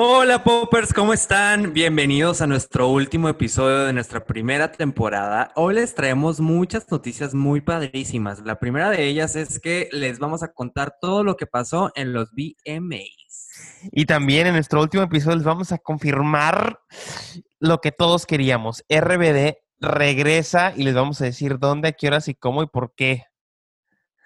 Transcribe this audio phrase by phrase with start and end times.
[0.00, 1.72] Hola Poppers, ¿cómo están?
[1.72, 5.50] Bienvenidos a nuestro último episodio de nuestra primera temporada.
[5.56, 8.38] Hoy les traemos muchas noticias muy padrísimas.
[8.44, 12.12] La primera de ellas es que les vamos a contar todo lo que pasó en
[12.12, 13.90] los VMAs.
[13.90, 16.78] Y también en nuestro último episodio les vamos a confirmar
[17.58, 18.84] lo que todos queríamos.
[18.88, 22.94] RBD regresa y les vamos a decir dónde, a qué horas y cómo y por
[22.94, 23.24] qué.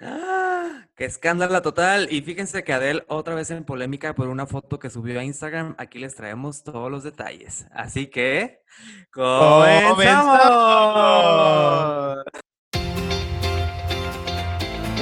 [0.03, 0.32] ¡Ah!
[1.03, 2.07] ¡Qué escándalo total!
[2.13, 5.75] Y fíjense que Adele otra vez en polémica por una foto que subió a Instagram.
[5.77, 7.67] Aquí les traemos todos los detalles.
[7.73, 8.61] Así que...
[9.11, 10.23] ¡Comenzamos!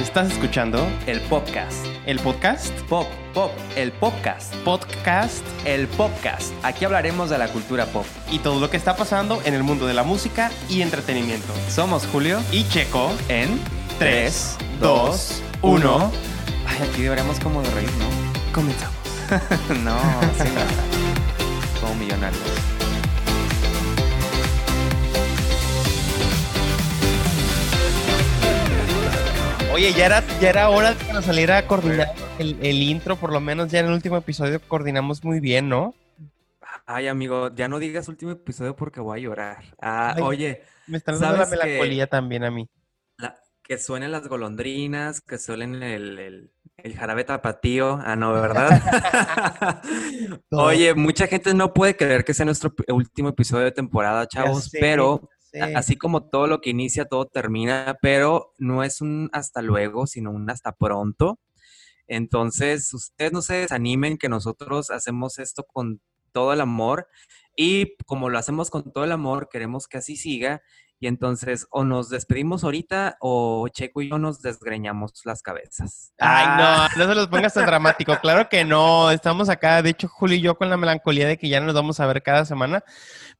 [0.01, 1.85] ¿Estás escuchando El podcast.
[2.07, 2.73] el podcast?
[2.89, 3.05] Pop,
[3.35, 4.55] pop, el podcast.
[4.63, 6.51] Podcast El podcast.
[6.63, 8.07] Aquí hablaremos de la cultura pop.
[8.31, 11.53] y todo lo que está pasando en el mundo de la música y entretenimiento.
[11.69, 13.59] Somos Julio Y Checo, en
[13.99, 15.50] 3, 2, 1.
[15.63, 18.53] Ay, aquí deberíamos como de reír, ¿no?
[18.53, 18.95] Comenzamos.
[19.83, 19.99] no,
[20.37, 21.79] sí, no.
[21.81, 22.41] Como millonarios.
[29.73, 33.15] Oye, ya era, ya era hora de que nos saliera a coordinar el, el intro,
[33.15, 35.95] por lo menos ya en el último episodio coordinamos muy bien, ¿no?
[36.85, 39.63] Ay, amigo, ya no digas último episodio porque voy a llorar.
[39.81, 40.23] Ah, Ay.
[40.23, 42.67] oye, Me está dando la ¿Sabes que- melancolía también a mí.
[43.71, 48.01] Que suenen las golondrinas, que suenen el, el, el jarabe tapatío.
[48.03, 49.81] Ah, no, ¿verdad?
[50.51, 54.77] Oye, mucha gente no puede creer que sea nuestro último episodio de temporada, chavos, sé,
[54.81, 55.29] pero
[55.73, 60.31] así como todo lo que inicia, todo termina, pero no es un hasta luego, sino
[60.31, 61.39] un hasta pronto.
[62.07, 66.01] Entonces, ustedes no se desanimen que nosotros hacemos esto con
[66.33, 67.07] todo el amor
[67.55, 70.61] y como lo hacemos con todo el amor, queremos que así siga
[71.01, 76.13] y entonces o nos despedimos ahorita o Checo y yo nos desgreñamos las cabezas.
[76.19, 78.15] Ay, Ah, no, no se los pongas tan dramático.
[78.21, 79.09] Claro que no.
[79.09, 81.75] Estamos acá, de hecho, Julio y yo con la melancolía de que ya no nos
[81.75, 82.83] vamos a ver cada semana.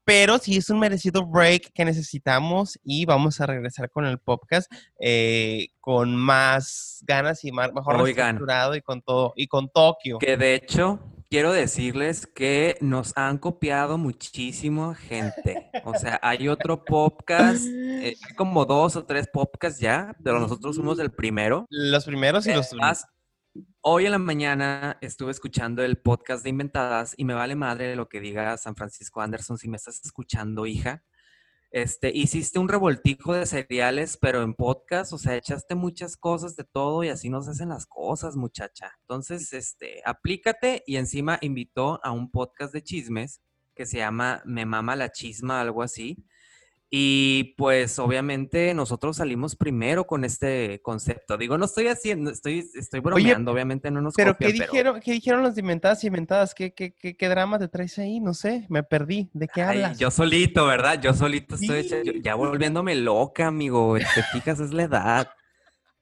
[0.04, 4.68] Pero sí es un merecido break que necesitamos y vamos a regresar con el podcast
[5.00, 8.30] eh, con más ganas y más, mejor Oigan.
[8.30, 10.18] estructurado y con todo, y con Tokio.
[10.18, 10.98] Que de hecho,
[11.32, 15.70] quiero decirles que nos han copiado muchísimo gente.
[15.86, 20.76] O sea, hay otro podcast, eh, hay como dos o tres podcasts ya, pero nosotros
[20.76, 21.64] fuimos el primero.
[21.70, 23.06] Los primeros y los Además,
[23.80, 28.10] hoy en la mañana estuve escuchando el podcast de Inventadas y me vale madre lo
[28.10, 29.56] que diga San Francisco Anderson.
[29.56, 31.02] Si me estás escuchando, hija,
[31.72, 36.64] este, hiciste un revoltijo de cereales, pero en podcast, o sea, echaste muchas cosas de
[36.64, 38.92] todo y así no se hacen las cosas, muchacha.
[39.00, 43.40] Entonces, este, aplícate y encima invitó a un podcast de chismes
[43.74, 46.22] que se llama Me Mama la Chisma, algo así.
[46.94, 51.38] Y pues obviamente nosotros salimos primero con este concepto.
[51.38, 55.12] Digo, no estoy haciendo, estoy, estoy bromeando, obviamente no nos Pero copian, ¿qué dijeron, ¿qué
[55.12, 56.54] dijeron los inventadas y inventadas?
[56.54, 58.20] ¿Qué, qué, qué, qué drama te traes ahí?
[58.20, 59.30] No sé, me perdí.
[59.32, 59.98] ¿De qué Ay, hablas?
[59.98, 61.00] yo solito, ¿verdad?
[61.00, 62.20] Yo solito estoy yo- Sí.
[62.22, 63.96] ya volviéndome loca, amigo.
[63.96, 65.30] Te fijas, es la edad.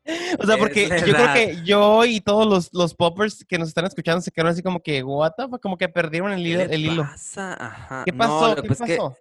[0.41, 3.85] O sea, porque yo creo que yo y todos los, los poppers que nos están
[3.85, 5.61] escuchando se quedaron así como que, what the fuck?
[5.63, 6.61] como que perdieron el ¿Qué hilo.
[6.63, 7.03] El hilo.
[7.05, 7.55] pasa?
[7.65, 8.03] Ajá.
[8.05, 8.57] ¿Qué pasó?
[8.57, 9.17] ¿Qué pasa es que pasó?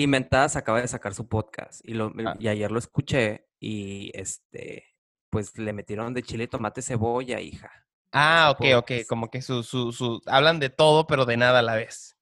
[0.00, 2.36] Inventadas acaba de sacar su podcast y, lo, Ah.
[2.38, 4.84] y ayer lo escuché y este,
[5.28, 7.70] pues le metieron de chile, tomate, cebolla, hija.
[8.12, 11.62] Ah, ok, ok, como que su, su, su, hablan de todo, pero de nada a
[11.62, 12.16] la vez.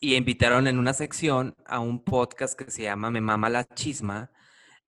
[0.00, 4.30] Y invitaron en una sección a un podcast que se llama Me Mama la Chisma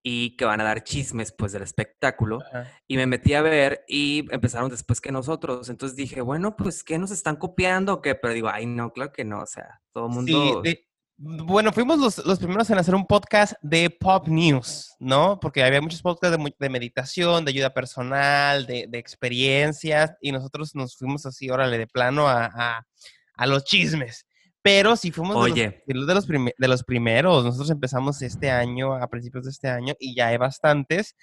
[0.04, 2.38] y que van a dar chismes pues del espectáculo.
[2.48, 2.70] Ajá.
[2.86, 5.68] Y me metí a ver y empezaron después que nosotros.
[5.68, 8.14] Entonces dije, bueno, pues ¿qué nos están copiando qué?
[8.14, 9.42] Pero digo, ay, no, claro que no.
[9.42, 10.62] O sea, todo el Sí, mundo...
[10.62, 10.86] de-
[11.24, 15.38] bueno, fuimos los, los primeros en hacer un podcast de pop news, ¿no?
[15.38, 20.74] Porque había muchos podcasts de, de meditación, de ayuda personal, de, de experiencias, y nosotros
[20.74, 22.86] nos fuimos así, órale, de plano a, a-
[23.34, 24.26] a los chismes.
[24.62, 25.82] Pero sí fuimos de los- Oye.
[25.86, 27.44] de los, de, los prime- de los primeros.
[27.44, 31.16] Nosotros empezamos este año, a principios de este año, y ya hay bastantes.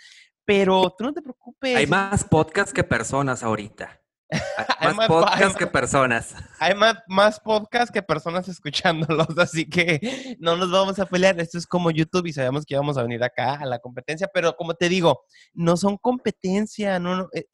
[0.45, 1.75] Pero tú no te preocupes.
[1.77, 4.01] Hay más podcasts que personas ahorita.
[4.79, 6.35] Hay más podcasts que personas.
[6.59, 11.39] Hay más, más podcasts que personas escuchándolos, así que no nos vamos a pelear.
[11.39, 14.55] Esto es como YouTube y sabemos que íbamos a venir acá a la competencia, pero
[14.55, 15.23] como te digo,
[15.53, 17.45] no son competencia, no, no, eh,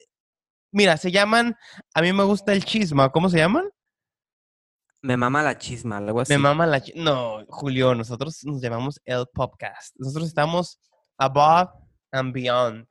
[0.71, 1.55] mira, se llaman,
[1.93, 3.69] a mí me gusta el chisma, ¿cómo se llaman?
[5.01, 6.33] Me mama la chisma, algo así.
[6.33, 6.81] Me mama la...
[6.81, 9.95] chi- No, Julio, nosotros nos llamamos el podcast.
[9.97, 10.79] Nosotros estamos
[11.17, 11.69] above
[12.11, 12.87] and beyond.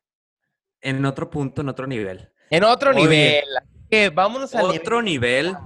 [0.81, 2.31] En otro punto, en otro nivel.
[2.51, 3.01] En otro Oye.
[3.01, 3.45] nivel.
[3.94, 5.56] Que vámonos al Otro nivel.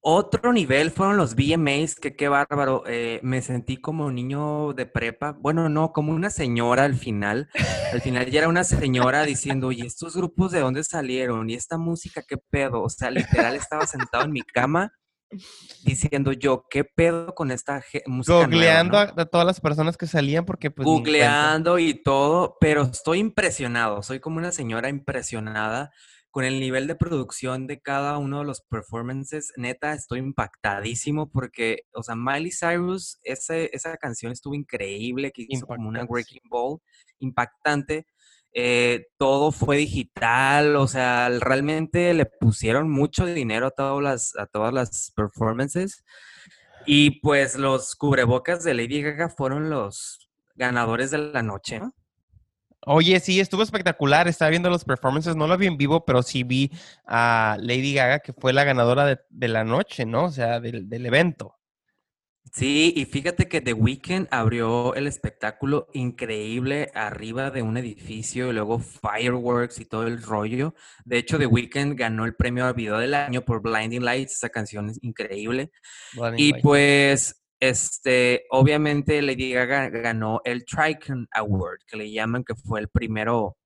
[0.00, 2.84] Otro nivel fueron los VMAs, que qué bárbaro.
[2.86, 5.32] eh, me sentí como un niño de prepa.
[5.32, 7.50] Bueno, no, como una señora al final.
[7.92, 11.50] Al final ya era una señora diciendo, oye, ¿estos grupos de dónde salieron?
[11.50, 12.80] ¿Y esta música qué pedo?
[12.80, 14.92] O sea, literal estaba sentado en mi cama
[15.84, 18.98] diciendo yo, ¿qué pedo con esta música nueva, Googleando no?
[18.98, 20.86] a, a todas las personas que salían porque pues.
[20.86, 25.90] Googleando y todo, pero estoy impresionado, soy como una señora impresionada
[26.30, 29.52] con el nivel de producción de cada uno de los performances.
[29.56, 35.66] Neta, estoy impactadísimo porque, o sea, Miley Cyrus, ese, esa canción estuvo increíble, que hizo
[35.66, 36.04] como una.
[36.04, 36.78] Wrecking Ball,
[37.18, 38.06] impactante.
[38.52, 44.46] Eh, todo fue digital, o sea, realmente le pusieron mucho dinero a todas las, a
[44.46, 46.04] todas las performances.
[46.86, 51.80] Y pues los cubrebocas de Lady Gaga fueron los ganadores de la noche.
[51.80, 51.94] ¿no?
[52.90, 54.28] Oye, sí, estuvo espectacular.
[54.28, 56.70] Estaba viendo los performances, no lo vi en vivo, pero sí vi
[57.06, 60.24] a Lady Gaga, que fue la ganadora de, de la noche, ¿no?
[60.26, 61.54] O sea, del, del evento.
[62.52, 68.52] Sí, y fíjate que The Weeknd abrió el espectáculo increíble arriba de un edificio y
[68.54, 70.74] luego fireworks y todo el rollo.
[71.04, 74.48] De hecho, The Weeknd ganó el premio al video del año por Blinding Lights, esa
[74.48, 75.70] canción es increíble.
[76.12, 76.62] Blinding Y Lights.
[76.62, 82.88] pues, este, obviamente Lady Gaga ganó el Tricon Award, que le llaman que fue el
[82.88, 83.56] primero.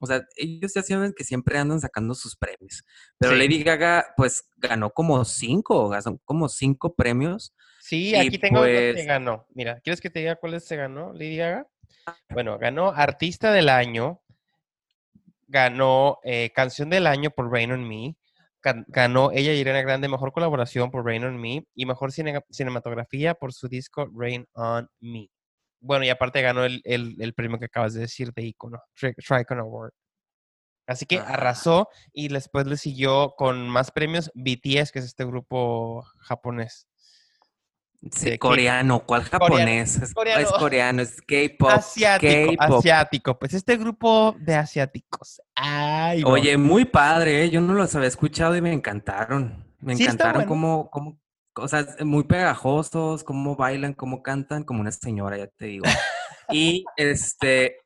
[0.00, 2.82] O sea, ellos ya saben que siempre andan sacando sus premios.
[3.18, 3.38] Pero Sí.
[3.38, 7.54] Lady Gaga, pues, ganó como cinco, ganó como cinco premios.
[7.80, 9.46] Sí, aquí tengo los que pues- ganó.
[9.54, 11.66] Mira, ¿quieres que te diga cuáles se ganó Lady Gaga?
[12.28, 14.20] Bueno, ganó Artista del Año,
[15.48, 18.16] ganó eh, Canción del Año por Rain on Me,
[18.88, 23.34] ganó ella y Irene Grande Mejor Colaboración por Rain on Me y Mejor cine- Cinematografía
[23.34, 25.28] por su disco Rain on Me.
[25.80, 29.14] Bueno, y aparte ganó el, el- el premio que acabas de decir de Icono, Tri-
[29.16, 29.92] Tricon Award.
[30.86, 31.24] Así que Ah.
[31.28, 36.86] arrasó y después le siguió con más premios BTS, que es este grupo japonés.
[38.10, 39.96] Sí, coreano, ¿cuál japonés?
[39.96, 40.40] Es, coreano.
[40.42, 41.70] es coreano, es K-pop.
[41.70, 43.38] Asiático, asiático.
[43.38, 45.40] Pues este grupo de asiáticos.
[45.54, 46.28] Ay, no.
[46.28, 47.50] Oye, muy padre, ¿eh?
[47.50, 49.64] yo no los había escuchado y me encantaron.
[49.80, 50.48] Me Sí, encantaron bueno.
[50.48, 51.18] como, como,
[51.56, 55.84] o sea, muy pegajosos, cómo bailan, cómo cantan, como una señora, ya te digo.
[56.50, 57.76] Y este,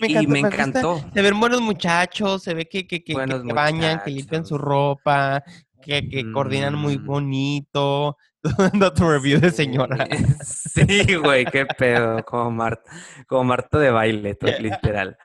[0.00, 0.54] Me y encantó, me me gusta.
[0.64, 1.04] encantó.
[1.14, 5.42] Se ven buenos muchachos, se ve que, que, que, que bañan, que limpian su ropa,
[5.80, 7.06] que, que coordinan muy Mm.
[7.06, 8.16] bonito.
[8.58, 10.06] Dando tu review de señora.
[10.44, 12.90] Sí, güey, qué pedo, como Marta,
[13.26, 15.16] como Marta de baile, to- literal.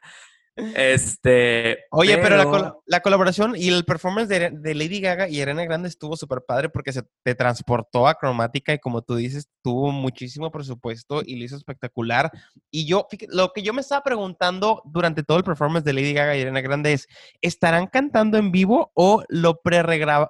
[0.76, 5.30] Este, Oye, pero, la, pero- col- la colaboración y el performance de, de Lady Gaga
[5.30, 9.16] y Ariana Grande estuvo súper padre porque se te transportó a cromática y como tú
[9.16, 12.32] dices, tuvo muchísimo presupuesto y lo hizo espectacular.
[12.72, 16.36] Y yo, lo que yo me estaba preguntando durante todo el performance de Lady Gaga
[16.36, 17.08] y Ariana Grande es,
[17.42, 19.62] ¿estarán cantando en vivo o lo,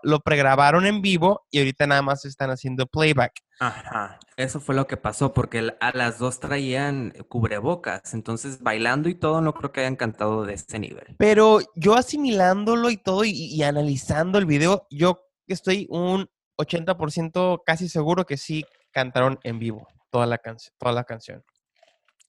[0.04, 3.34] lo pregrabaron en vivo y ahorita nada más están haciendo playback?
[3.60, 9.16] Ajá, eso fue lo que pasó, porque a las dos traían cubrebocas, entonces bailando y
[9.16, 11.16] todo, no creo que hayan cantado de este nivel.
[11.18, 17.90] Pero yo asimilándolo y todo y, y analizando el video, yo estoy un 80% casi
[17.90, 21.44] seguro que sí cantaron en vivo toda la, canción toda la canción.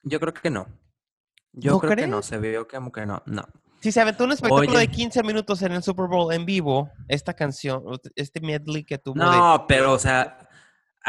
[0.03, 0.67] Yo creo que no.
[1.53, 2.27] Yo ¿No creo que no, crees?
[2.27, 3.45] se vio como que no, no.
[3.81, 4.81] Si se aventó un espectáculo Oye.
[4.81, 7.83] de 15 minutos en el Super Bowl en vivo, esta canción,
[8.17, 9.25] este medley que tuvo de...
[9.25, 10.48] No, pero o sea,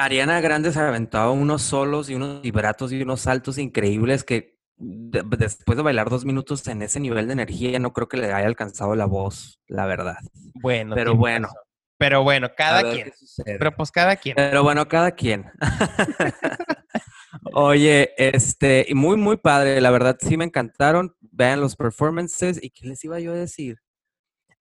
[0.03, 5.23] Ariana Grande se aventaba unos solos y unos vibratos y unos saltos increíbles que de-
[5.37, 8.47] después de bailar dos minutos en ese nivel de energía, no creo que le haya
[8.47, 10.17] alcanzado la voz, la verdad.
[10.53, 11.49] Bueno, pero bueno.
[11.97, 13.11] Pero bueno, cada quien.
[13.45, 14.35] Pero pues cada quien.
[14.37, 15.51] Pero bueno, cada quien.
[17.53, 21.13] Oye, este, muy, muy padre, la verdad sí me encantaron.
[21.19, 22.57] Vean los performances.
[22.63, 23.79] ¿Y qué les iba yo a decir?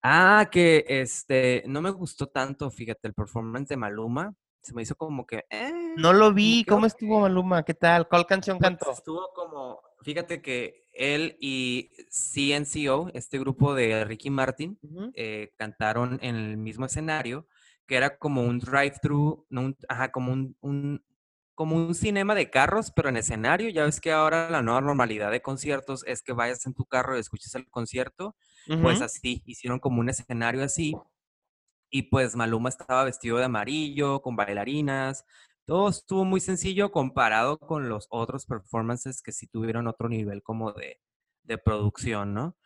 [0.03, 4.35] Ah, que este, no me gustó tanto, fíjate, el performance de Maluma.
[4.63, 5.45] Se me hizo como que.
[5.51, 6.65] eh, No lo vi.
[6.65, 7.65] ¿Cómo estuvo Maluma?
[7.65, 8.09] ¿Qué tal?
[8.09, 8.91] ¿Cuál canción cantó?
[8.93, 14.79] Estuvo como, fíjate que él y CNCO, este grupo de Ricky Martin,
[15.15, 17.47] eh, cantaron en el mismo escenario,
[17.87, 21.03] que era como un drive-thru, no ajá, como un, un-
[21.55, 23.69] como un cinema de carros, pero en escenario.
[23.69, 27.17] Ya ves que ahora la nueva normalidad de conciertos es que vayas en tu carro
[27.17, 28.37] y escuches el concierto.
[28.81, 30.95] Pues así, hicieron como un escenario así.
[31.91, 35.25] Y pues Maluma estaba vestido de amarillo, con bailarinas.
[35.65, 40.73] Todo estuvo muy sencillo comparado con los otros performances que sí tuvieron otro nivel como
[40.73, 41.01] de,
[41.43, 42.57] de producción, ¿no?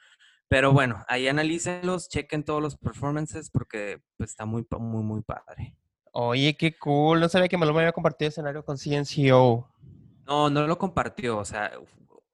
[0.48, 5.74] Pero bueno, ahí analícenlos, chequen todos los performances porque pues, está muy, muy, muy padre.
[6.12, 7.20] Oye, qué cool.
[7.20, 9.66] No sabía que Maluma había compartido escenario con CNCO.
[10.26, 11.72] No, no lo compartió, o sea,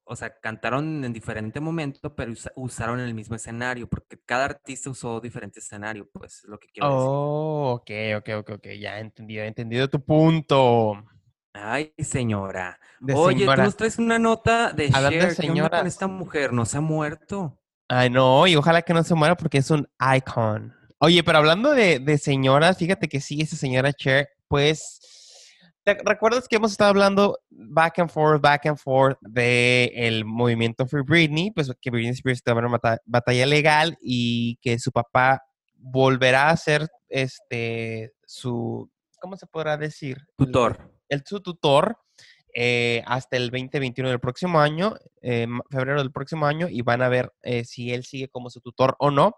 [0.08, 4.90] o sea, cantaron en diferente momento, pero usa- usaron el mismo escenario, porque cada artista
[4.90, 7.10] usó diferente escenario, pues es lo que quiero decir.
[7.10, 8.66] Oh, ok, ok, ok, ok.
[8.80, 10.94] Ya he entendido, he entendido tu punto.
[11.52, 12.78] Ay, señora.
[13.00, 13.64] De Oye, tú señora.
[13.64, 15.36] nos traes una nota de Cher.
[15.38, 15.86] ¿Qué onda con señoras.
[15.86, 16.52] esta mujer?
[16.52, 17.58] ¿No se ha muerto?
[17.88, 20.74] Ay, no, y ojalá que no se muera porque es un icon.
[20.98, 24.98] Oye, pero hablando de, de señoras, fíjate que sí, esa señora Cher, pues
[25.96, 30.86] ¿Te recuerdas que hemos estado hablando back and forth, back and forth de el movimiento
[30.86, 31.50] Free Britney?
[31.50, 35.42] Pues que Britney Spears estaba en una batalla legal y que su papá
[35.76, 40.18] volverá a ser este su, ¿cómo se podrá decir?
[40.36, 40.92] Tutor.
[41.08, 41.96] El, su tutor
[42.54, 47.08] eh, hasta el 2021 del próximo año, eh, febrero del próximo año, y van a
[47.08, 49.36] ver eh, si él sigue como su tutor o no.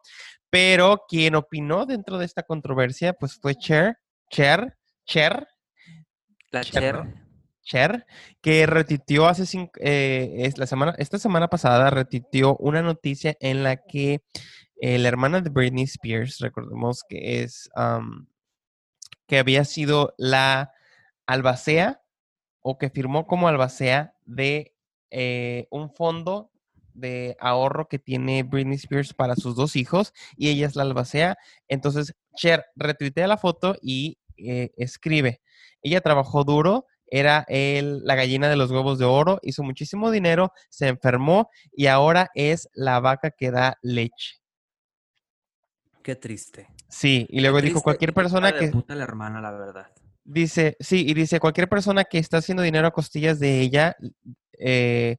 [0.50, 3.98] Pero quien opinó dentro de esta controversia, pues fue Cher,
[4.30, 4.76] Cher,
[5.06, 5.46] Cher,
[6.50, 7.30] la Cher.
[7.62, 8.06] Cher,
[8.40, 13.62] que retitió hace cinco, eh, es la semana, esta semana pasada retitió una noticia en
[13.62, 14.22] la que
[14.80, 17.70] eh, la hermana de Britney Spears, recordemos que es,
[19.26, 20.72] que había sido la
[21.26, 22.02] albacea
[22.60, 24.74] o que firmó como albacea de
[25.10, 26.50] eh, un fondo
[26.94, 31.38] de ahorro que tiene Britney Spears para sus dos hijos y ella es la albacea.
[31.68, 35.42] Entonces, Cher retuitea la foto y escribe,
[35.82, 40.52] ella trabajó duro, era el, la gallina de los huevos de oro, hizo muchísimo dinero,
[40.68, 44.36] se enfermó y ahora es la vaca que da leche.
[46.02, 46.68] Qué triste.
[46.88, 48.68] Sí, y luego dijo cualquier persona que...
[48.68, 49.86] Puta la hermana, la verdad.
[50.24, 53.96] Dice, sí, y dice cualquier persona que está haciendo dinero a costillas de ella,
[54.58, 55.16] eh,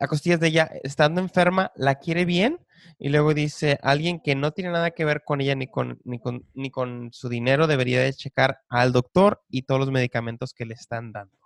[0.00, 2.64] a costillas de ella, estando enferma, la quiere bien
[2.98, 6.20] y luego dice, alguien que no tiene nada que ver con ella ni con, ni
[6.20, 10.66] con, ni con su dinero debería de checar al doctor y todos los medicamentos que
[10.66, 11.36] le están dando.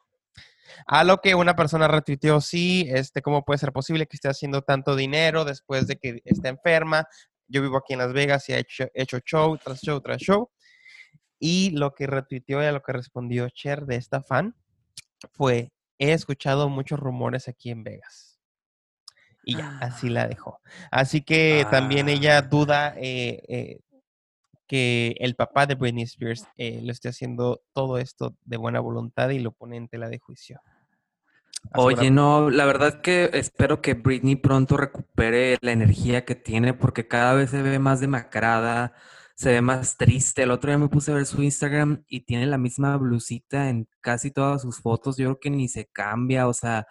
[0.86, 4.62] A lo que una persona retuiteó, sí, este, ¿cómo puede ser posible que esté haciendo
[4.62, 7.06] tanto dinero después de que esté enferma?
[7.48, 10.50] Yo vivo aquí en Las Vegas y he hecho, hecho show tras show tras show.
[11.38, 14.54] Y lo que retuiteó y a lo que respondió Cher de esta fan
[15.32, 18.31] fue, he escuchado muchos rumores aquí en Vegas
[19.42, 20.28] y ya, así la ah.
[20.28, 20.60] dejó.
[20.90, 22.42] Así que también ella ah.
[22.42, 23.80] duda eh, eh,
[24.66, 29.30] que el papá de Britney Spears eh, lo esté haciendo todo esto de buena voluntad
[29.30, 30.60] y lo pone en tela de juicio.
[31.74, 37.06] Oye, no, la verdad que espero que Britney pronto recupere la energía que tiene porque
[37.06, 38.94] cada vez se ve más demacrada,
[39.36, 40.42] se ve más triste.
[40.42, 43.88] El otro día me puse a ver su Instagram y tiene la misma blusita en
[44.00, 45.16] casi todas sus fotos.
[45.16, 46.86] Yo creo que ni se cambia, o sea,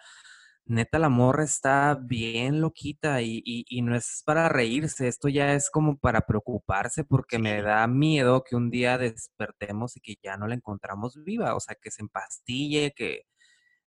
[0.64, 5.98] neta la morra está bien loquita y, no es para reírse, esto ya es como
[5.98, 10.54] para preocuparse porque me da miedo que un día despertemos y que ya no la
[10.54, 13.22] encontramos viva, o sea, que se empastille, que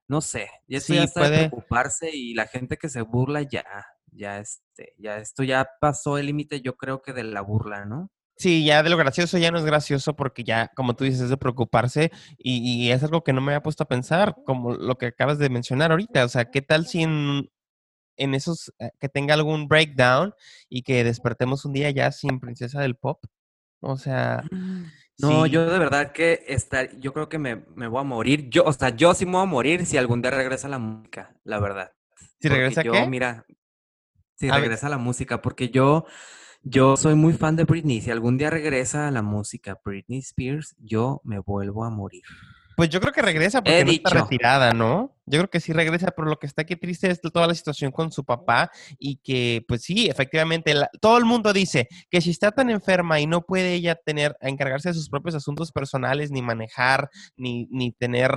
[0.09, 1.49] no sé, ya esto ya está puede...
[1.49, 3.65] preocuparse y la gente que se burla ya,
[4.13, 8.11] ya este, ya esto ya pasó el límite yo creo que de la burla, ¿no?
[8.37, 11.31] Sí, ya de lo gracioso ya no es gracioso porque ya, como tú dices, es
[11.31, 15.07] de preocuparse y, es algo que no me había puesto a pensar, como lo que
[15.07, 16.25] acabas de mencionar ahorita.
[16.25, 17.49] O sea, ¿qué tal si en,
[18.17, 20.35] esos, eh, que tenga algún breakdown
[20.69, 23.25] y que despertemos un día ya sin princesa del pop?
[23.81, 24.43] O sea...
[25.19, 28.51] No, yo de verdad que estar, yo creo que me, voy a morir.
[28.51, 31.37] Yo, o sea, yo sí me voy a morir si algún día regresa la música,
[31.45, 31.93] la verdad.
[32.41, 33.07] ¿Si regresa yo, qué?
[33.07, 33.47] Mira,
[34.35, 36.05] si regresa la música, porque yo
[36.65, 38.01] yo soy muy fan de Britney.
[38.01, 42.23] Si algún día regresa a la música Britney Spears, yo me vuelvo a morir.
[42.77, 45.15] Pues yo creo que regresa porque no está retirada, ¿no?
[45.27, 47.93] Yo creo que sí regresa, pero lo que está aquí triste es toda la situación
[47.93, 52.51] con su papá y que, pues sí, efectivamente, todo el mundo dice que si está
[52.51, 57.11] tan enferma y no puede ella tener, encargarse de sus propios asuntos personales, ni manejar,
[57.37, 58.33] ni, ni tener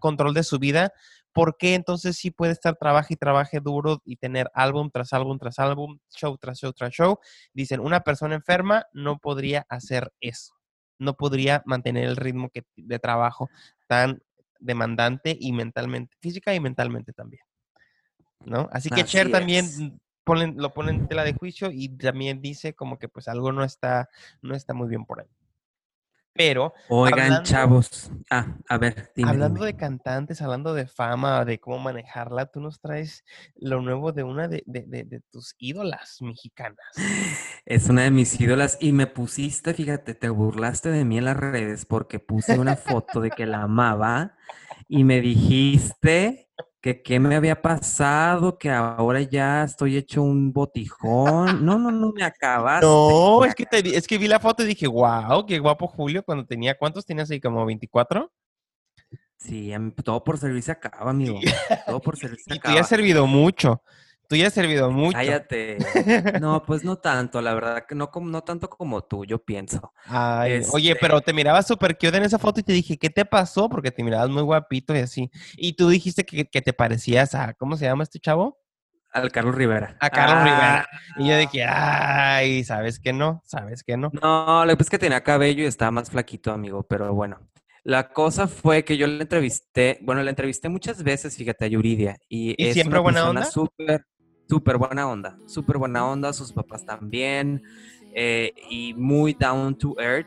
[0.00, 0.92] control de su vida,
[1.32, 5.38] ¿por qué entonces sí puede estar trabaje y trabaje duro y tener álbum tras álbum
[5.38, 7.18] tras álbum, show tras show tras show?
[7.52, 10.54] Dicen, una persona enferma no podría hacer eso,
[10.98, 13.48] no podría mantener el ritmo que, de trabajo
[13.86, 14.22] tan
[14.58, 17.42] demandante y mentalmente, física y mentalmente también.
[18.44, 18.68] ¿No?
[18.72, 20.00] Así que Cher también
[20.56, 24.08] lo pone en tela de juicio y también dice como que pues algo no está,
[24.42, 25.28] no está muy bien por ahí.
[26.32, 26.72] Pero.
[26.88, 28.10] Oigan, chavos.
[28.30, 29.12] Ah, a ver.
[29.24, 33.24] hablando de cantantes, hablando de fama, de cómo manejarla, tú nos traes
[33.56, 34.62] lo nuevo de una de,
[35.30, 36.78] tus ídolas mexicanas.
[37.64, 41.36] Es una de mis ídolas y me pusiste, fíjate, te burlaste de mí en las
[41.36, 44.36] redes porque puse una foto de que la amaba
[44.88, 46.48] y me dijiste
[46.80, 51.64] que qué me había pasado, que ahora ya estoy hecho un botijón.
[51.64, 52.82] No, no, no me acabas.
[52.82, 56.46] No, es que, es que vi la foto y dije, wow, qué guapo Julio cuando
[56.46, 57.40] tenía, ¿cuántos tenías ahí?
[57.40, 58.32] ¿Como 24?
[59.36, 61.38] Sí, em, todo por servicio acaba, amigo.
[61.86, 62.56] Todo por servicio acaba.
[62.70, 63.82] Y tú ya has servido mucho.
[64.30, 65.18] Tú ya has servido mucho.
[65.18, 65.76] Cállate.
[66.40, 69.92] No, pues no tanto, la verdad que no, no tanto como tú, yo pienso.
[70.06, 73.10] Ay, Oye, este pero te mirabas súper cute en esa foto y te dije, ¿qué
[73.10, 73.68] te pasó?
[73.68, 75.32] Porque te mirabas muy guapito y así.
[75.56, 78.56] Y tú dijiste que, te parecías a, ¿cómo se llama este chavo?
[79.10, 79.96] Al Carlos Rivera.
[79.98, 80.88] A Carlos Ah, Rivera.
[81.16, 83.42] Y yo dije, ay, ¿sabes que no?
[83.44, 84.12] ¿Sabes que no?
[84.12, 87.50] No, lo que pasa es que tenía cabello y estaba más flaquito, amigo, pero bueno.
[87.82, 92.16] La cosa fue que yo le entrevisté, bueno, la entrevisté muchas veces, fíjate, a Yuridia.
[92.28, 93.50] ¿Y, ¿Y es siempre una buena persona onda?
[93.50, 94.06] Súper,
[94.50, 95.38] súper buena onda.
[95.46, 97.62] Súper buena onda, sus papás también.
[98.12, 100.26] eh, y muy down to earth.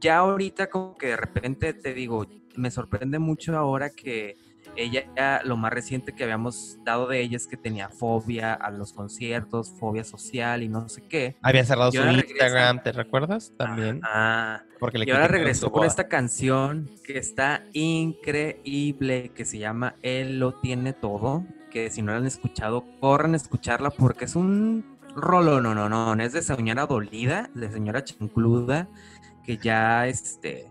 [0.00, 4.36] Ya ahorita como que de repente te digo, me sorprende mucho ahora que
[4.76, 8.92] ella, lo más reciente que habíamos dado de ella es que tenía fobia a los
[8.92, 11.36] conciertos, fobia social y no sé qué.
[11.42, 12.26] Había cerrado su regresa.
[12.28, 13.52] Instagram, ¿te recuerdas?
[13.58, 14.00] También.
[14.04, 19.96] Ah, Porque le y ahora regresó con esta canción que está increíble, que se llama
[20.02, 24.36] Él lo tiene todo, que si no la han escuchado, corran a escucharla porque es
[24.36, 28.88] un rolo, no, no, no, es de señora dolida, de señora chancluda,
[29.44, 30.70] que ya, este,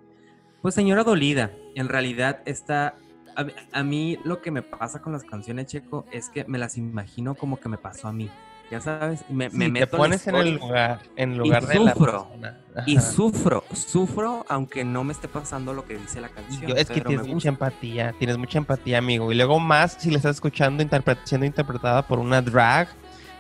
[0.62, 2.96] pues señora dolida, en realidad está...
[3.36, 6.75] A, a mí lo que me pasa con las canciones, Checo, es que me las
[6.77, 8.32] imagino como que me pasó a mí.
[8.70, 10.68] Ya sabes, me, me meto te en pones en el historia.
[10.68, 12.58] lugar, en el lugar de la persona.
[12.86, 16.62] Y sufro, sufro aunque no me esté pasando lo que dice la canción.
[16.68, 19.32] yo- es que tienes mucha empatía, tienes mucha empatía, amigo.
[19.32, 22.90] Y luego más si le estás escuchando interpre- siendo interpretada por una drag,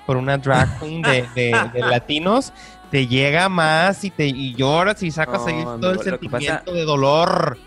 [0.05, 2.53] por una drag queen de, de- de latinos,
[2.89, 6.73] te llega más y te y lloras y sacas ahí todo el amigo, pasa- sentimiento
[6.73, 7.57] de dolor.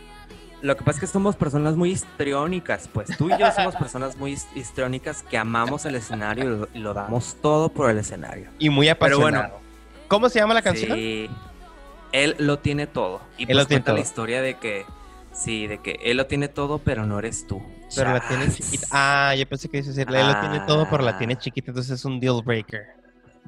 [0.63, 4.17] Lo que pasa es que somos personas muy histriónicas, pues tú y yo somos personas
[4.17, 8.51] muy his- histriónicas que amamos el escenario y lo, damos todo por el escenario.
[8.59, 9.39] Y muy Pero bueno.
[9.39, 9.61] apasionado.
[10.09, 10.93] ¿Cómo se llama la canción?
[10.93, 11.31] Sí,
[12.13, 13.21] él lo tiene todo.
[13.39, 14.85] Y Él pues lo tiene cuenta la historia de que,
[15.33, 17.63] sí, de que él lo tiene todo, pero no eres tú.
[17.97, 18.57] Pero la tiene Chas.
[18.57, 18.87] chiquita.
[18.91, 22.05] Ah, yo pensé que dices él lo tiene todo, pero la tiene chiquita, entonces es
[22.05, 23.00] un deal breaker.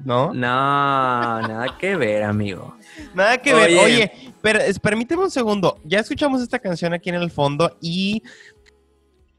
[0.03, 0.33] ¿No?
[0.33, 2.75] No, nada que ver, amigo.
[3.13, 3.77] Nada que ver.
[3.79, 4.11] Oye.
[4.41, 5.79] Pero permíteme un segundo.
[5.85, 8.21] Ya escuchamos esta canción aquí en el fondo y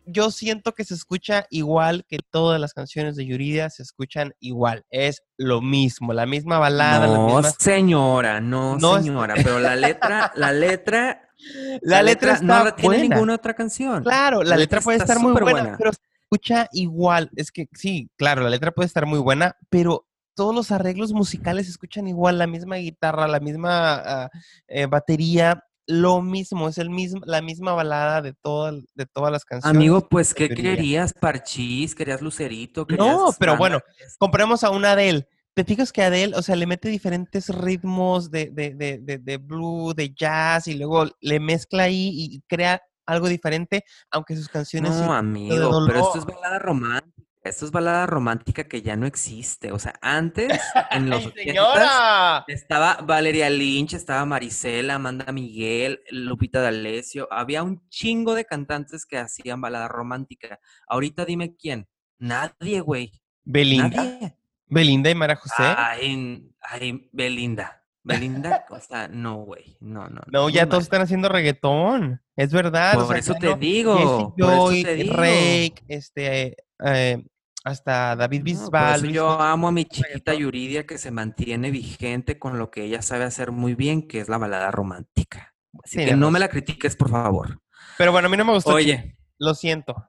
[0.06, 4.84] yo siento que se escucha igual que todas las canciones de Yuridia se escuchan igual.
[4.90, 7.50] Es lo mismo, la misma balada, la No, misma...
[7.58, 11.20] señora, no, No, es- señora, pero la letra, la letra,
[11.82, 13.14] La letra está no la tiene buena.
[13.14, 14.02] ninguna otra canción.
[14.02, 15.76] Claro, la, La letra, letra puede estar muy buena, buena.
[15.76, 17.28] pero se escucha igual.
[17.36, 21.66] Es que sí, claro, la letra puede estar muy buena, pero todos los arreglos musicales
[21.66, 24.30] se escuchan igual, la misma guitarra, la misma ah,
[24.68, 29.44] eh, batería, lo mismo, es el mismo, la misma balada de, todas de todas las
[29.44, 29.76] canciones.
[29.76, 31.12] Amigo, pues, ¿qué querías?
[31.12, 31.94] ¿Parchís?
[31.94, 32.80] ¿Querías Lucerito?
[32.82, 33.80] No, ¿Querías pero bueno.
[34.18, 35.28] Compremos a una Adele.
[35.52, 39.36] ¿Te fijas que Adele, o sea, le mete diferentes ritmos de, de, de, de, de
[39.36, 44.92] blues, de jazz, y luego le mezcla ahí y crea algo diferente, aunque sus canciones...
[44.92, 47.22] No, amigo, pero esto es balada romántica.
[47.44, 49.70] Esto es balada romántica que ya no existe.
[49.70, 50.48] O sea, antes,
[50.90, 52.44] en los ¡Ay, 80s, señora!
[52.48, 57.28] Estaba Valeria Lynch, estaba Marisela, Amanda Miguel, Lupita D'Alessio.
[57.30, 60.58] Había un chingo de cantantes que hacían balada romántica.
[60.88, 61.86] Ahorita dime quién.
[62.18, 63.12] Nadie, güey.
[63.44, 63.88] Belinda.
[64.02, 64.36] Nadie.
[64.66, 65.62] Belinda y Mara José.
[65.76, 67.82] Ay, ay, Belinda.
[68.02, 69.76] Belinda, o sea, no, güey.
[69.80, 70.22] No, no.
[70.30, 70.82] no, ya todos mal.
[70.84, 72.22] están haciendo reggaetón.
[72.36, 73.00] Es verdad.
[73.02, 73.94] o Por eso te no- digo.
[73.94, 75.14] Por eso Joy, te digo.
[75.14, 77.24] Rake, este, eh,
[77.64, 79.00] hasta David No, Bisbal.
[79.02, 80.34] Luis yo amo a mi chiquita.
[80.34, 84.28] Yuridia que se mantiene vigente con lo que ella sabe hacer muy bien, que es
[84.28, 85.54] la balada romántica.
[85.82, 87.60] Así que no me la critiques, por favor.
[87.98, 88.74] Pero bueno, a mí no me gustó.
[88.74, 90.08] Oye, Lo siento.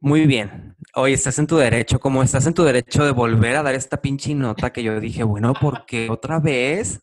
[0.00, 0.76] muy bien.
[0.94, 4.00] Oye, estás en tu derecho, como estás en tu derecho de volver a dar esta
[4.00, 7.00] pinche nota que yo dije, bueno, ¿por qué otra vez?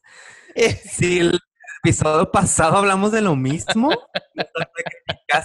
[0.86, 1.22] Si
[1.84, 3.90] episodio pasado hablamos de lo mismo,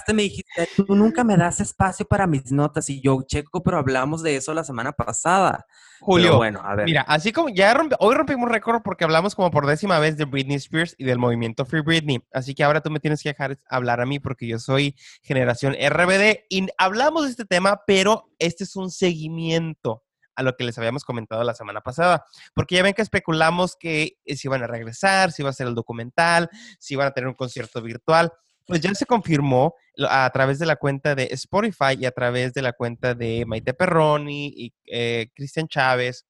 [0.05, 3.77] que me dijiste, tú nunca me das espacio para mis notas y yo checo, pero
[3.77, 5.65] hablamos de eso la semana pasada.
[5.99, 6.85] Julio, Pero bueno, a ver.
[6.85, 10.25] Mira, así como ya rompe- hoy rompimos récord porque hablamos como por décima vez de
[10.25, 12.21] Britney Spears y del movimiento Free Britney.
[12.31, 15.73] Así que ahora tú me tienes que dejar hablar a mí porque yo soy generación
[15.73, 20.03] RBD y hablamos de este tema, pero este es un seguimiento
[20.37, 22.25] a lo que les habíamos comentado la semana pasada.
[22.53, 25.67] Porque ya ven que especulamos que eh, si iban a regresar, si iba a ser
[25.67, 28.31] el documental, si iban a tener un concierto virtual.
[28.65, 29.75] Pues ya se confirmó
[30.09, 33.73] a través de la cuenta de Spotify y a través de la cuenta de Maite
[33.73, 36.25] Perroni y eh, Cristian Chávez,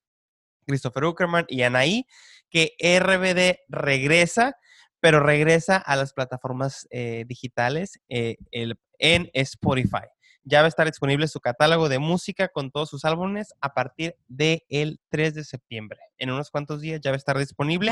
[0.66, 2.06] Christopher Uckerman y Anaí,
[2.50, 4.56] que RBD regresa,
[5.00, 10.06] pero regresa a las plataformas eh, digitales eh, el- en Spotify.
[10.50, 14.16] Ya va a estar disponible su catálogo de música con todos sus álbumes a partir
[14.28, 16.00] del 3 de septiembre.
[16.18, 17.92] En unos cuantos días ya va a estar disponible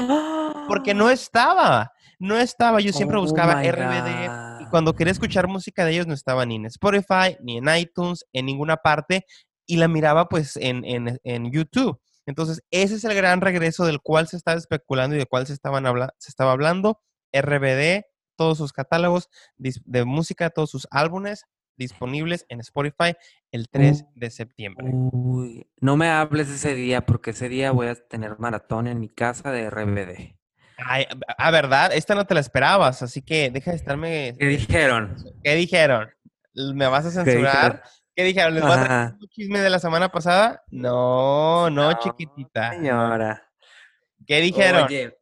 [0.67, 2.79] porque no estaba, no estaba.
[2.79, 6.55] Yo siempre Oh buscaba RBD y cuando quería escuchar música de ellos no estaba ni
[6.55, 9.25] en Spotify, ni en iTunes, en ninguna parte
[9.67, 11.99] y la miraba pues en, en- en YouTube.
[12.25, 15.53] Entonces, ese es el gran regreso del cual se estaba especulando y del cual se,
[15.53, 17.01] estaban habla- se estaba hablando.
[17.33, 18.03] RBD,
[18.37, 21.43] todos sus catálogos de música, todos sus álbumes
[21.77, 23.15] disponibles en Spotify
[23.51, 24.87] el 3 de septiembre.
[24.91, 29.09] Uy, no me hables ese día porque ese día voy a tener maratón en mi
[29.09, 30.35] casa de RBD.
[30.77, 31.05] Ay,
[31.37, 31.91] ah, ¿verdad?
[31.93, 34.35] Esta no te la esperabas, así que deja de estarme...
[34.37, 35.15] ¿Qué dijeron?
[35.43, 36.09] ¿Qué dijeron?
[36.53, 37.83] ¿Me vas a censurar?
[38.15, 38.53] ¿Qué dijeron?
[38.53, 40.63] ¿Les vas a un chisme de la semana pasada?
[40.71, 42.71] No, no, chiquitita.
[42.71, 43.49] Señora.
[44.25, 44.85] ¿Qué dijeron?
[44.85, 45.17] Oye,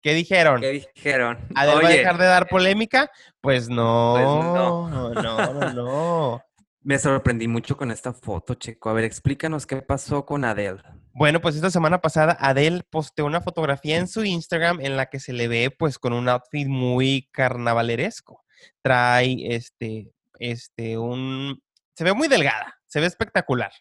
[0.00, 0.60] ¿Qué dijeron?
[0.60, 1.38] ¿qué dijeron?
[1.54, 3.10] ¿Adel va a Oye, dejar de dar polémica?
[3.40, 5.12] Pues no, no.
[5.14, 6.42] no, no, no.
[6.82, 8.90] me sorprendí mucho con esta foto, Checo.
[8.90, 10.82] A ver, explícanos qué pasó con Adele.
[11.12, 15.18] Bueno, pues esta semana pasada Adele posteó una fotografía en su Instagram en la que
[15.18, 18.44] se le ve pues con un outfit muy carnavaleresco.
[18.82, 21.60] Trae este, este, un...
[21.96, 23.72] Se ve muy delgada, se ve espectacular.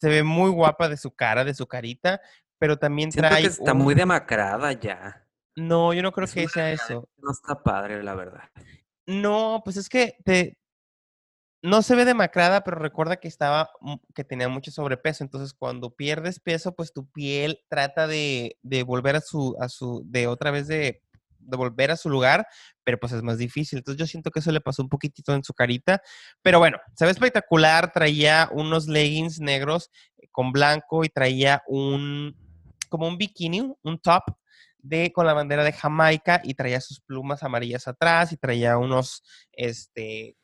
[0.00, 2.20] Se ve muy guapa de su cara, de su carita,
[2.58, 3.42] pero también Siento trae...
[3.42, 5.25] que está un- muy demacrada ya.
[5.56, 7.08] No, yo no creo Es que sea eso.
[7.16, 8.44] No está padre, la verdad.
[9.06, 10.58] No, pues es que te,
[11.62, 13.70] no se ve demacrada, pero recuerda que estaba,
[14.14, 15.24] que tenía mucho sobrepeso.
[15.24, 20.02] Entonces, cuando pierdes peso, pues tu piel trata de, de volver a su, a su,
[20.06, 21.02] de otra vez de,
[21.38, 22.46] de volver a su lugar,
[22.84, 23.78] pero pues es más difícil.
[23.78, 26.02] Entonces, yo siento que eso le pasó un poquitito en su carita.
[26.42, 27.92] Pero bueno, se ve espectacular.
[27.92, 32.36] Traía unos leggings negros eh, con blanco y traía un,
[32.90, 34.22] como un bikini, un top
[34.88, 39.22] de con la bandera de Jamaica y traía sus plumas amarillas atrás y traía unos,
[39.52, 40.36] este,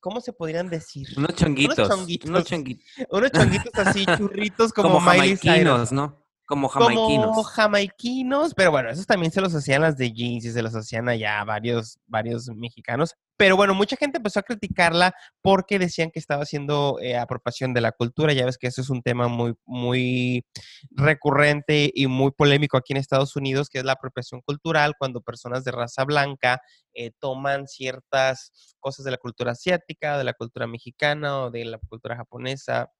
[0.00, 1.08] ¿cómo se podrían decir?
[1.16, 1.88] Unos chonguitos.
[1.88, 2.30] chonguitos.
[2.30, 2.84] Unos chonguitos.
[3.10, 6.24] Unos chonguitos así, churritos como, Como, Miley jamaiquinos, ¿no?
[6.46, 7.26] Como jamaiquinos.
[7.26, 10.74] Como jamaiquinos, pero bueno, esos también se los hacían las de jeans y se los
[10.74, 13.14] hacían allá varios, varios mexicanos.
[13.40, 17.80] Pero bueno, mucha gente empezó a criticarla porque decían que estaba haciendo eh, apropiación de
[17.80, 18.34] la cultura.
[18.34, 20.44] Ya ves que eso es un tema muy, muy
[20.90, 25.64] recurrente y muy polémico aquí en Estados Unidos, que es la apropiación cultural, cuando personas
[25.64, 26.60] de raza blanca
[26.92, 31.78] eh, toman ciertas cosas de la cultura asiática, de la cultura mexicana o de la
[31.78, 32.92] cultura japonesa.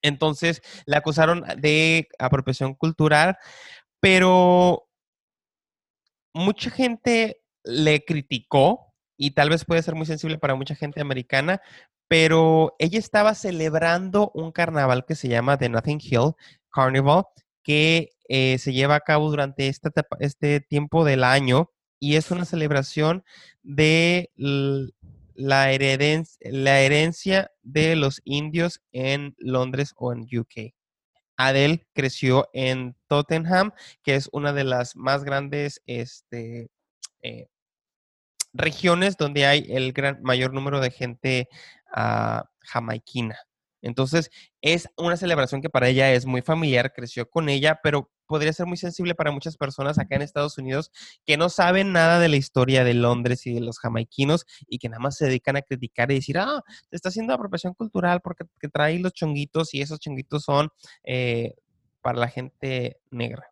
[0.00, 3.36] Entonces, la acusaron de apropiación cultural,
[4.00, 4.88] pero
[6.32, 8.87] mucha gente le criticó
[9.18, 11.60] y tal vez puede ser muy sensible para mucha gente americana,
[12.08, 16.32] pero ella estaba celebrando un carnaval que se llama The Nothing Hill
[16.72, 17.24] Carnival,
[17.62, 22.44] que eh, se lleva a cabo durante esta este tiempo del año y es una
[22.46, 23.24] celebración
[23.62, 30.72] de la, hereden- la herencia de los indios en Londres o en UK.
[31.36, 36.68] Adele creció en Tottenham, que es una de las más grandes este,
[37.22, 37.48] eh,
[38.52, 41.48] regiones donde hay el gran, mayor número de gente
[41.92, 43.36] ah, jamaiquina.
[43.80, 44.30] Entonces,
[44.60, 48.66] es una celebración que para ella es muy familiar, creció con ella, pero podría ser
[48.66, 50.90] muy sensible para muchas personas acá en Estados Unidos
[51.24, 54.88] que no saben nada de la historia de Londres y de los jamaiquinos y que
[54.88, 58.44] nada más se dedican a criticar y decir, ah, se está haciendo apropiación cultural porque
[58.60, 60.68] que trae los chonguitos y esos chonguitos son
[61.04, 61.54] eh,
[62.02, 63.46] para la gente negra.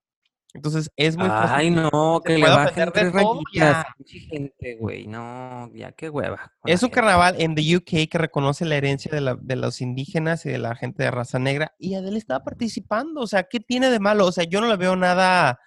[0.56, 3.86] Entonces, es muy fácil Ay, no, que le bajen tres rayitas.
[4.30, 5.06] gente, güey.
[5.06, 6.52] No, ya qué hueva.
[6.64, 10.44] Es un carnaval en the UK que reconoce la herencia de, la- de los indígenas
[10.46, 11.72] y de la gente de raza negra.
[11.78, 13.20] Y Adele estaba participando.
[13.20, 14.26] O sea, ¿qué tiene de malo?
[14.26, 15.58] O sea, yo no le veo nada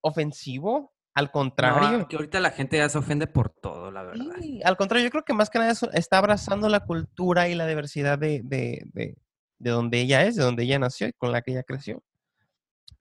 [0.00, 0.92] ofensivo.
[1.16, 1.98] Al contrario.
[1.98, 4.34] No, que ahorita la gente ya se ofende por todo, la verdad.
[4.40, 7.54] Sí, al contrario, yo creo que más que nada eso está abrazando la cultura y
[7.54, 9.16] la diversidad de, de, de-
[9.60, 12.02] de donde ella es, de donde ella nació y con la que ella creció.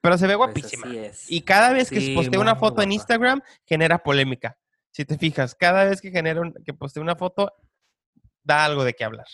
[0.03, 0.85] Pero se ve Pues guapísima.
[1.29, 2.91] Y cada vez que Sí, postee una foto en.
[2.91, 4.57] Instagram, genera polémica.
[4.91, 7.53] Si te fijas, cada vez que genera un- que postee una foto,
[8.43, 9.25] da algo de qué hablar.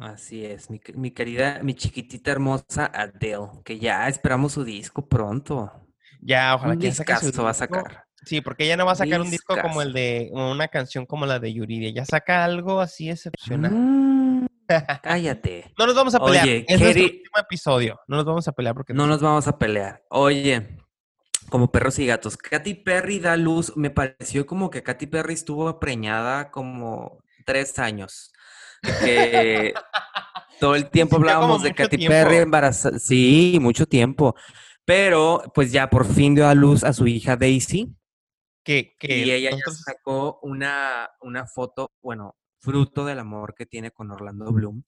[0.00, 5.70] Así es, mi, mi querida, mi chiquitita hermosa Adele, que ya esperamos su disco pronto.
[6.22, 7.74] Ya, ojalá Un que saque su discazo va a disco.
[7.76, 8.04] sacar.
[8.24, 11.26] Sí, porque ella no va a sacar un disco como el de una canción como
[11.26, 11.90] la de Yuridia.
[11.90, 13.72] Ya saca algo así excepcional.
[13.72, 14.21] Mm,
[15.02, 15.72] cállate.
[15.78, 16.44] No nos vamos a pelear.
[16.44, 18.00] Oye, es Keri- último episodio.
[18.08, 20.02] No nos vamos a pelear porque No nos vamos a pelear.
[20.10, 20.78] Oye,
[21.50, 23.76] como perros y gatos, Katy Perry da luz.
[23.76, 28.32] Me pareció como que Katy Perry estuvo preñada como tres años.
[29.04, 29.74] Que
[30.60, 32.12] todo el tiempo hablábamos de Katy tiempo.
[32.12, 32.98] Perry embarazada.
[32.98, 34.34] Sí, mucho tiempo.
[34.84, 37.94] Pero pues ya por fin dio a luz a su hija Daisy.
[38.64, 43.90] que, que Y ella ya sacó una, una foto, bueno, fruto del amor que tiene
[43.90, 44.84] con Orlando Bloom.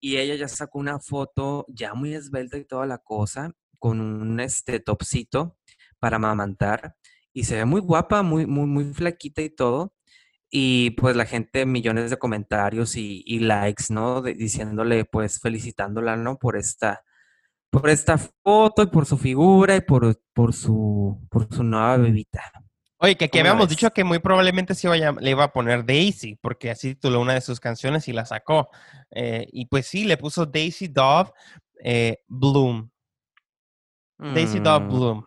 [0.00, 4.40] Y ella ya sacó una foto ya muy esbelta y toda la cosa, con un
[4.40, 5.58] este topsito
[5.98, 6.96] para amamantar.
[7.32, 9.94] Y se ve muy guapa, muy, muy, muy flaquita y todo.
[10.50, 14.22] Y pues la gente, millones de comentarios y, likes, ¿no?
[14.22, 16.38] Diciéndole, pues felicitándola, ¿no?
[16.38, 17.02] Por esta,
[17.70, 22.42] por esta foto y por su figura y por, por su, por su nueva bebita.
[23.02, 23.76] Oye, que aquí ¿Cómo la habíamos ves?
[23.78, 26.94] dicho que muy probablemente se iba a llam- le iba a poner Daisy, porque así
[26.94, 28.68] tituló una de sus canciones y la sacó.
[29.10, 31.30] Eh, y pues sí, le puso Daisy Dove
[31.82, 32.90] eh, Bloom.
[34.18, 35.26] Daisy Dove Mm, Bloom.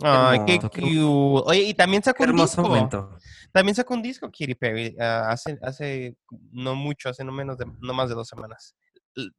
[0.00, 0.80] Ay, qué cute.
[1.50, 2.62] Oye, y también sacó un disco.
[2.62, 3.18] momento.
[3.50, 6.16] También sacó un disco Katy Perry ah, hace, hace
[6.52, 8.76] no mucho, hace no menos de, no más de dos semanas.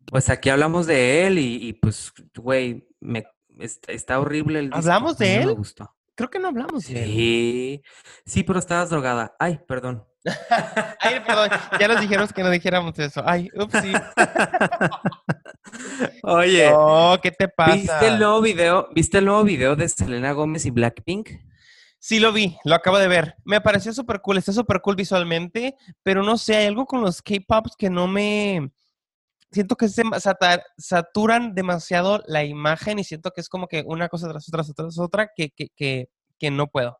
[0.08, 3.24] Pues aquí hablamos de él y, y, pues, güey, me,
[3.60, 4.78] está, está horrible el disco.
[4.80, 5.48] ¿Hablamos de no él?
[5.48, 5.96] me gustó.
[6.20, 7.06] Creo que no hablamos de.
[7.06, 7.82] Sí,
[8.26, 9.38] sí, pero estabas drogada.
[9.40, 10.06] Ay, perdón.
[11.00, 13.24] Ay, perdón, ya nos dijeron que no dijéramos eso.
[13.26, 13.94] Ay, upsí.
[16.24, 16.74] Oye,
[17.24, 17.74] ¿qué te pasa?
[17.74, 18.90] ¿viste el nuevo video?
[18.94, 21.30] ¿Viste el nuevo video de Selena Gómez y Blackpink?
[22.00, 23.36] Sí, lo vi, lo acabo de ver.
[23.46, 27.22] Me pareció súper cool, está súper cool visualmente, pero no sé, hay algo con los
[27.22, 28.74] K-Pops que no me...
[29.52, 30.04] Siento que se
[30.78, 35.00] saturan demasiado la imagen y siento que es como que una cosa tras otra, tras
[35.00, 37.00] otra, que, que, que, que no puedo.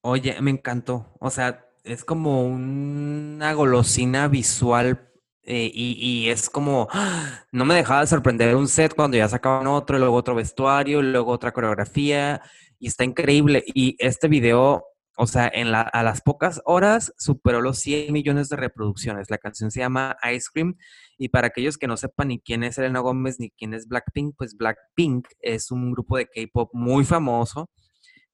[0.00, 1.12] Oye, me encantó.
[1.18, 5.10] O sea, es como una golosina visual
[5.42, 7.44] eh, y, y es como, ¡ah!
[7.52, 11.00] no me dejaba de sorprender un set cuando ya sacaban otro, y luego otro vestuario,
[11.00, 12.40] y luego otra coreografía
[12.78, 13.64] y está increíble.
[13.66, 14.84] Y este video,
[15.16, 19.30] o sea, en la, a las pocas horas superó los 100 millones de reproducciones.
[19.30, 20.76] La canción se llama Ice Cream
[21.18, 24.34] y para aquellos que no sepan ni quién es Selena Gómez ni quién es Blackpink,
[24.36, 27.70] pues Blackpink es un grupo de K-pop muy famoso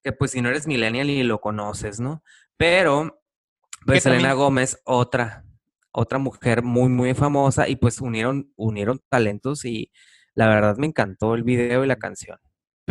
[0.02, 2.22] que pues si no eres millennial ni lo conoces, ¿no?
[2.56, 3.22] Pero,
[3.84, 5.44] pues también- Selena Gómez, otra,
[5.92, 9.92] otra mujer muy, muy famosa y pues unieron, unieron talentos y
[10.34, 12.38] la verdad me encantó el video y la canción.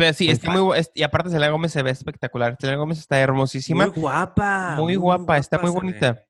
[0.00, 2.56] Pero sí, Muy está muy, y aparte Selena Gómez se ve espectacular.
[2.58, 3.86] Selena Gómez está hermosísima.
[3.86, 4.74] Muy guapa.
[4.76, 5.80] Muy guapa, está muy se ve.
[5.80, 6.24] bonita.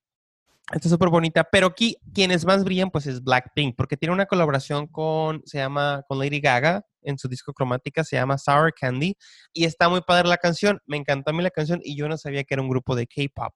[0.72, 1.44] Está súper bonita.
[1.44, 6.02] Pero aquí, quienes más brillan, pues es Blackpink, porque tiene una colaboración con, se llama,
[6.09, 9.16] con Lady Gaga en su disco cromática, se llama Sour Candy,
[9.52, 10.80] y está muy padre la canción.
[10.87, 13.06] Me encantó a mí la canción y yo no sabía que era un grupo de
[13.06, 13.54] K-pop.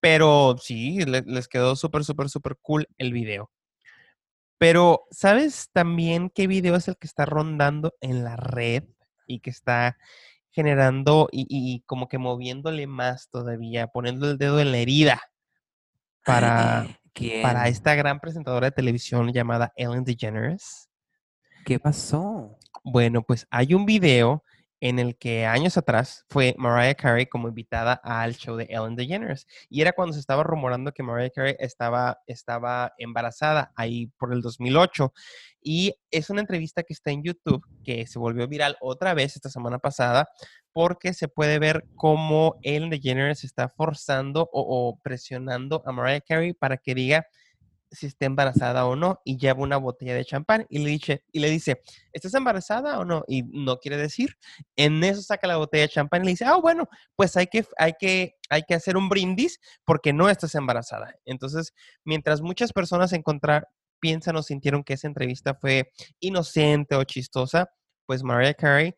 [0.00, 3.50] Pero sí, le- les quedó súper, súper, súper cool el video.
[4.58, 8.84] Pero, ¿sabes también qué video es el que está rondando en la red
[9.28, 9.96] y que está
[10.50, 15.22] generando y, y como que moviéndole más todavía, poniendo el dedo en la herida
[16.24, 17.42] para, ¿Quién?
[17.42, 20.88] para esta gran presentadora de televisión llamada Ellen DeGeneres?
[21.64, 22.58] ¿Qué pasó?
[22.82, 24.42] Bueno, pues hay un video
[24.80, 29.46] en el que años atrás fue Mariah Carey como invitada al show de Ellen DeGeneres.
[29.68, 34.40] Y era cuando se estaba rumorando que Mariah Carey estaba, estaba embarazada, ahí por el
[34.40, 35.12] 2008.
[35.62, 39.50] Y es una entrevista que está en YouTube, que se volvió viral otra vez esta
[39.50, 40.28] semana pasada,
[40.72, 46.52] porque se puede ver cómo Ellen DeGeneres está forzando o, o presionando a Mariah Carey
[46.52, 47.26] para que diga
[47.90, 51.40] si está embarazada o no y lleva una botella de champán y le dice, y
[51.40, 51.80] le dice,
[52.12, 53.24] ¿estás embarazada o no?
[53.26, 54.36] Y no quiere decir.
[54.76, 57.66] En eso saca la botella de champán y le dice, ah, bueno, pues hay que,
[57.78, 61.14] hay que, hay que hacer un brindis porque no estás embarazada.
[61.24, 61.72] Entonces,
[62.04, 63.68] mientras muchas personas encontrar,
[64.00, 67.70] piensan o sintieron que esa entrevista fue inocente o chistosa,
[68.06, 68.94] pues Mariah Carey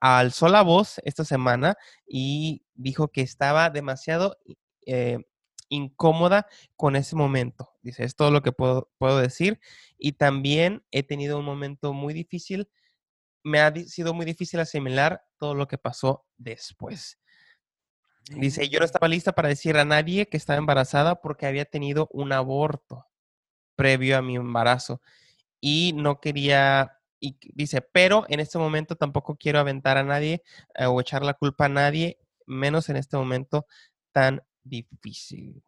[0.00, 1.74] alzó la voz esta semana
[2.06, 4.36] y dijo que estaba demasiado
[4.86, 5.18] eh,
[5.68, 7.72] incómoda con ese momento.
[7.82, 9.60] Dice, es todo lo que puedo, puedo decir.
[9.98, 12.68] Y también he tenido un momento muy difícil.
[13.44, 17.18] Me ha sido muy difícil asimilar todo lo que pasó después.
[18.30, 22.08] Dice, yo no estaba lista para decir a nadie que estaba embarazada porque había tenido
[22.10, 23.06] un aborto
[23.76, 25.00] previo a mi embarazo
[25.60, 30.42] y no quería, y dice, pero en este momento tampoco quiero aventar a nadie
[30.74, 33.66] eh, o echar la culpa a nadie, menos en este momento
[34.12, 35.62] tan difícil.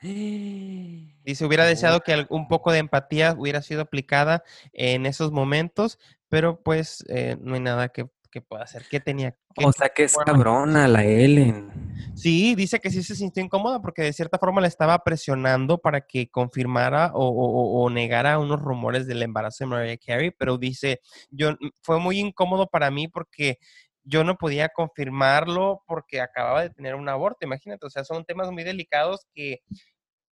[0.02, 6.60] Dice, hubiera deseado que un poco de empatía hubiera sido aplicada en esos momentos, pero
[6.62, 8.84] pues eh, no hay nada que, que pueda hacer.
[8.90, 9.36] ¿Qué tenía?
[9.54, 10.32] qué- O sea que es forma?
[10.32, 11.70] cabrona la Ellen.
[12.16, 16.00] Sí, dice que sí se sintió incómoda porque de cierta forma la estaba presionando para
[16.02, 20.58] que confirmara o, o- o- o negara unos rumores del embarazo de Mariah Carey, pero
[20.58, 23.58] dice, yo fue muy incómodo para mí porque
[24.04, 28.50] yo no podía confirmarlo porque acababa de tener un aborto, imagínate, o sea, son temas
[28.50, 29.60] muy delicados que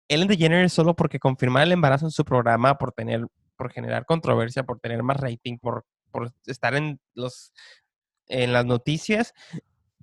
[0.08, 3.26] Ellen DeGeneres solo porque confirmar el embarazo en su programa, por tener,
[3.58, 5.86] por generar controversia, por tener más rating, por,
[6.46, 7.52] estar en los
[8.28, 9.34] en las noticias,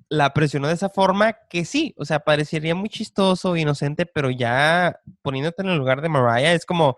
[0.08, 5.00] la presionó de esa forma que sí, o sea, parecería muy chistoso, inocente, pero ya
[5.22, 6.96] poniéndote en el lugar de Mariah es como,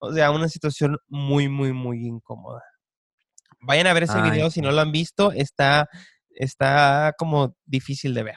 [0.00, 2.64] o sea, una situación muy, muy, muy incómoda.
[3.60, 5.88] Vayan a ver ese Ay, video si no lo han visto, está,
[6.30, 8.36] está como difícil de ver.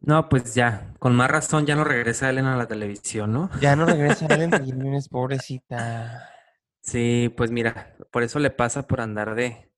[0.00, 3.50] No, pues ya, con más razón ya no regresa Ellen a la televisión, ¿no?
[3.60, 6.30] Ya no regresa Ellen DeGeneres, pobrecita.
[6.80, 9.72] Sí, pues mira, por eso le pasa por andar de,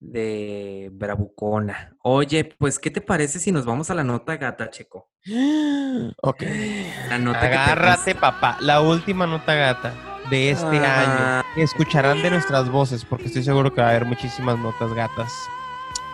[0.00, 1.96] de Bravucona.
[2.02, 5.10] Oye, pues, ¿qué te parece si nos vamos a la nota gata, Checo?
[6.22, 6.42] Ok.
[7.08, 8.58] La nota Agárrate, papá.
[8.60, 11.40] La última nota gata de este Ah.
[11.40, 11.62] año.
[11.62, 15.32] Escucharán de nuestras voces, porque estoy seguro que va a haber muchísimas notas gatas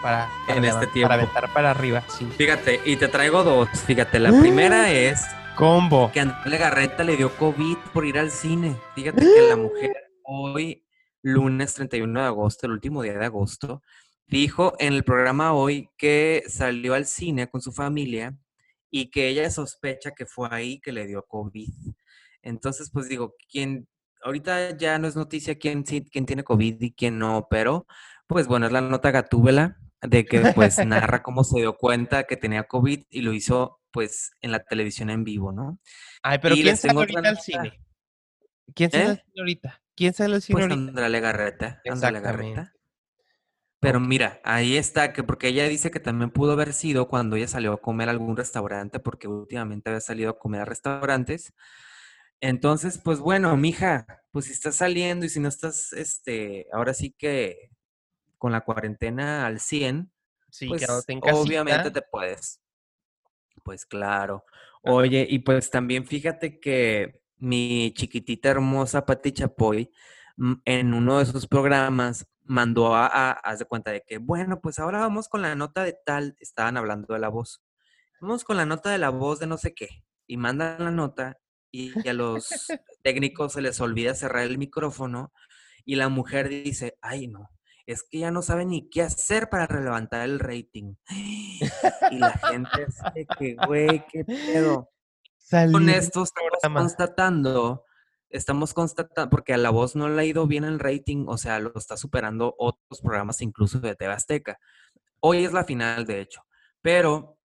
[0.03, 1.09] para, para En este tiempo.
[1.09, 2.27] Para aventar para arriba, sí.
[2.37, 3.69] Fíjate, y te traigo dos.
[3.87, 5.25] Fíjate, la primera es
[5.57, 6.11] Combo.
[6.13, 8.77] que a Andrea Legarreta le dio COVID por ir al cine.
[8.95, 9.93] Fíjate que la mujer
[10.25, 10.85] hoy,
[11.23, 13.83] lunes 31 de agosto, el último día de agosto,
[14.27, 18.35] dijo en el programa hoy que salió al cine con su familia
[18.91, 21.69] y que ella sospecha que fue ahí que le dio COVID.
[22.43, 23.87] Entonces, pues digo, quién,
[24.23, 27.87] ahorita ya no es noticia quién, quién tiene COVID y quién no, pero
[28.27, 32.37] pues bueno, es la nota gatúbela de que pues narra cómo se dio cuenta que
[32.37, 35.79] tenía COVID y lo hizo pues en la televisión en vivo, ¿no?
[36.23, 37.81] Ay, pero Y ¿quién sale ahorita al cine?
[38.75, 39.25] ¿Quién sale ¿Eh?
[39.37, 39.83] ahorita?
[39.97, 40.89] ¿Quién sale al cine Pues ahorita?
[40.89, 42.11] Andrea Legarreta, Andrea.
[42.13, 42.73] Legarreta.
[43.81, 47.49] Pero mira, ahí está, que porque ella dice que también pudo haber sido cuando ella
[47.49, 51.55] salió a comer a algún restaurante, porque últimamente había salido a comer a restaurantes.
[52.41, 57.13] Entonces, pues bueno, mija, pues si estás saliendo y si no estás, este, ahora sí
[57.13, 57.71] que
[58.39, 60.11] con la cuarentena al 100,
[60.51, 62.61] Sí, pues en obviamente te puedes.
[63.63, 64.45] Pues claro.
[64.83, 69.91] Oye, y pues también fíjate que mi chiquitita hermosa Pati Chapoy
[70.37, 74.61] mm, en uno de sus programas mandó a, a, haz de cuenta de que, bueno,
[74.61, 77.63] pues ahora vamos con la nota de tal, estaban hablando de la voz.
[78.21, 80.05] Vamos con la nota de la voz de no sé qué.
[80.27, 81.39] Y mandan la nota
[81.71, 82.49] y, a los
[83.03, 85.33] técnicos se les olvida cerrar el micrófono
[85.85, 87.51] y la mujer dice, ay no,
[87.87, 90.95] es que ya no sabe ni qué hacer para levantar el rating.
[92.11, 94.91] Y la gente de que, güey, qué pedo.
[95.51, 96.81] Con esto estamos programa.
[96.81, 97.85] constatando,
[98.29, 101.59] estamos constatando, porque a la voz no le ha ido bien el rating, o sea,
[101.59, 104.59] lo está superando otros programas incluso de TV Azteca.
[105.21, 106.43] Hoy es la final, de hecho,
[106.81, 107.39] pero,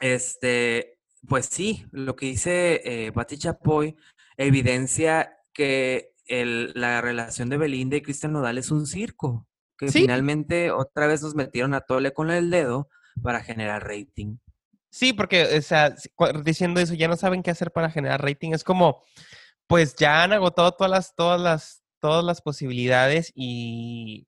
[0.00, 3.96] este, pues sí, lo que dice eh, Chapoy
[4.36, 10.00] evidencia que el- la relación de Belinda y Cristian Nodal es un circo, que Sí.
[10.02, 12.88] finalmente otra vez nos metieron a tole con el dedo
[13.22, 14.36] para generar rating.
[14.90, 15.94] Sí, porque, o sea,
[16.44, 18.52] diciendo eso, ya no saben qué hacer para generar rating.
[18.52, 19.02] Es como,
[19.66, 24.26] pues ya han agotado todas las, todas las, todas las posibilidades y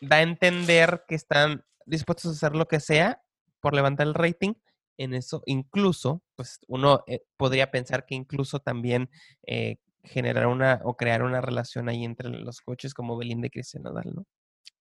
[0.00, 3.22] da a entender que están dispuestos a hacer lo que sea
[3.60, 4.54] por levantar el rating.
[4.98, 9.08] En eso, incluso, pues uno eh, podría pensar que incluso también
[9.46, 13.82] eh, generar una o crear una relación ahí entre los coches como Belinda y Cristian
[13.84, 14.24] Nodal, ¿no?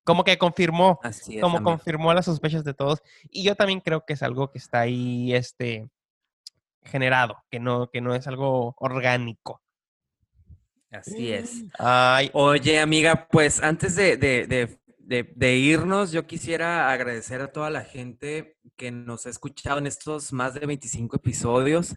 [0.04, 1.42] Como que confirmó Así es.
[1.42, 1.72] como amigo.
[1.72, 3.02] confirmó las sospechas de todos.
[3.30, 5.88] Y yo también creo que es algo que está ahí este,
[6.84, 9.62] generado, que no, que no es algo orgánico.
[10.92, 11.64] Así es.
[11.78, 17.52] Ay, Oye, amiga, pues antes de, de- de- de- de irnos, yo quisiera agradecer a
[17.52, 21.96] toda la gente que nos ha escuchado en estos más de 25 episodios.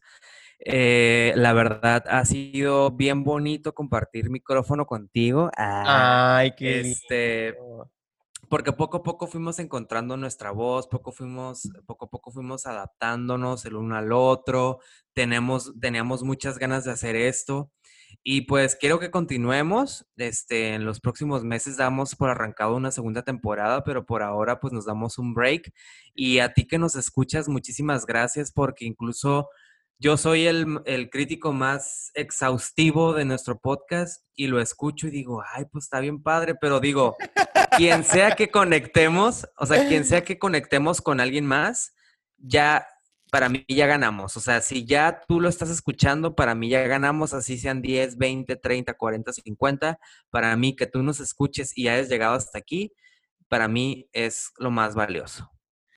[0.65, 5.51] Eh, la verdad, ha sido bien bonito compartir micrófono contigo.
[5.59, 7.91] Ah, ay, qué este, lindo.
[8.49, 13.65] porque poco a poco fuimos encontrando nuestra voz, poco fuimos, poco a poco fuimos adaptándonos
[13.67, 14.79] el uno al otro.
[15.13, 17.71] Tenemos, teníamos muchas ganas de hacer esto.
[18.25, 20.07] Y pues quiero que continuemos.
[20.17, 24.73] Este, en los próximos meses damos por arrancado una segunda temporada, pero por ahora pues
[24.73, 25.73] nos damos un break.
[26.15, 29.49] Y a ti que nos escuchas, muchísimas gracias porque incluso
[29.99, 35.43] yo soy el, el crítico más exhaustivo de nuestro podcast y lo escucho y digo,
[35.55, 37.17] ay, pues está bien padre, pero digo,
[37.77, 41.95] quien sea que conectemos, o sea, quien sea que conectemos con alguien más,
[42.37, 42.87] ya
[43.33, 44.37] para mí ya ganamos.
[44.37, 48.19] O sea, si ya tú lo estás escuchando, para mí ya ganamos, así sean 10,
[48.19, 49.99] 20, 30, 40, 50.
[50.29, 52.93] Para mí que tú nos escuches y hayas llegado hasta aquí,
[53.49, 55.51] para mí es lo más valioso.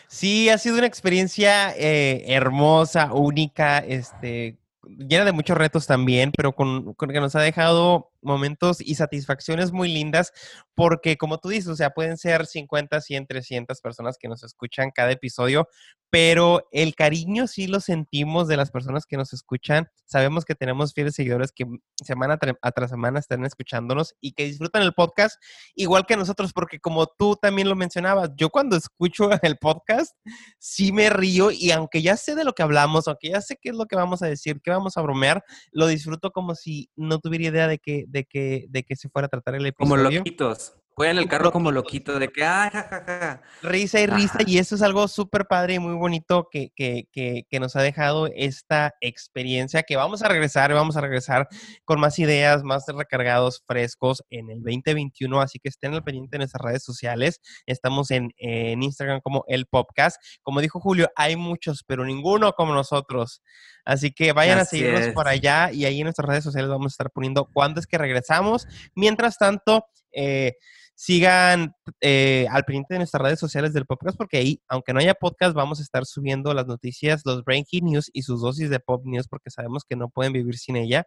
[0.08, 4.58] Sí, ha sido una experiencia eh, hermosa, única, este,
[4.98, 9.74] llena de muchos retos también, pero con, con que nos ha dejado momentos y satisfacciones
[9.74, 10.32] muy lindas,
[10.76, 14.92] porque como tú dices, o sea, pueden ser 50, 100, 300 personas que nos escuchan
[14.94, 15.68] cada episodio,
[16.10, 19.88] pero el cariño sí lo sentimos de las personas que nos escuchan.
[20.06, 21.66] Sabemos que tenemos fieles seguidores que
[22.04, 25.42] semana tras semana están escuchándonos y que disfrutan el podcast
[25.76, 30.16] igual que nosotros, porque como tú también lo mencionabas, yo cuando escucho el podcast
[30.60, 33.70] sí me río y aunque ya sé de lo que hablamos, aunque ya sé qué
[33.70, 37.20] es lo que vamos a decir, qué vamos a bromear, lo disfruto como si no
[37.20, 40.20] tuviera idea de que, de que, de que se fuera a tratar el Como episodio.
[40.20, 40.65] loquitos.
[40.98, 43.42] En el carro como loquito de que, ay, jajaja.
[43.62, 47.46] Risa y risa, y eso es algo súper padre y muy bonito que, que, que,
[47.50, 51.50] que, nos ha dejado esta experiencia, que vamos a regresar, vamos a regresar
[51.84, 56.40] con más ideas, más recargados, frescos en el 2021, así que estén al pendiente en
[56.40, 57.42] nuestras redes sociales.
[57.66, 60.16] Estamos en, en Instagram como el podcast.
[60.44, 63.42] Como dijo Julio, hay muchos, pero ninguno como nosotros.
[63.86, 66.94] Así que vayan a seguirnos por allá y ahí en nuestras redes sociales vamos a
[66.94, 68.68] estar poniendo cuándo es que regresamos.
[68.96, 70.54] Mientras tanto, eh,
[70.96, 75.14] sigan eh, al pendiente de nuestras redes sociales del podcast porque ahí, aunque no haya
[75.14, 79.04] podcast, vamos a estar subiendo las noticias, los Brainky News y sus dosis de Pop
[79.06, 81.06] News porque sabemos que no pueden vivir sin ella.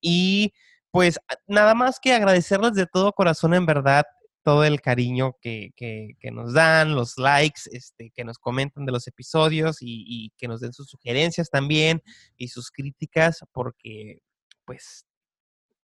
[0.00, 0.52] Y
[0.90, 4.04] pues nada más que agradecerles de todo corazón, en verdad,
[4.42, 8.92] todo el cariño que, que, que, nos dan, los likes, este, que nos comentan de
[8.92, 12.02] los episodios y, y, que nos den sus sugerencias también
[12.36, 14.20] y sus críticas, porque
[14.64, 15.06] pues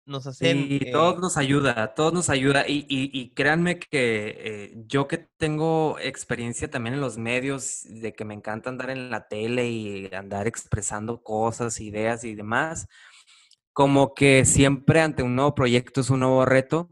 [0.06, 0.66] nos hacen...
[0.70, 0.92] Y eh...
[0.92, 2.68] todo nos ayuda, todo nos ayuda.
[2.68, 8.14] Y, y, y créanme que eh, yo que tengo experiencia también en los medios, de
[8.14, 12.88] que me encanta andar en la tele y andar expresando cosas, ideas y demás,
[13.74, 16.90] como que siempre ante un nuevo proyecto es un nuevo reto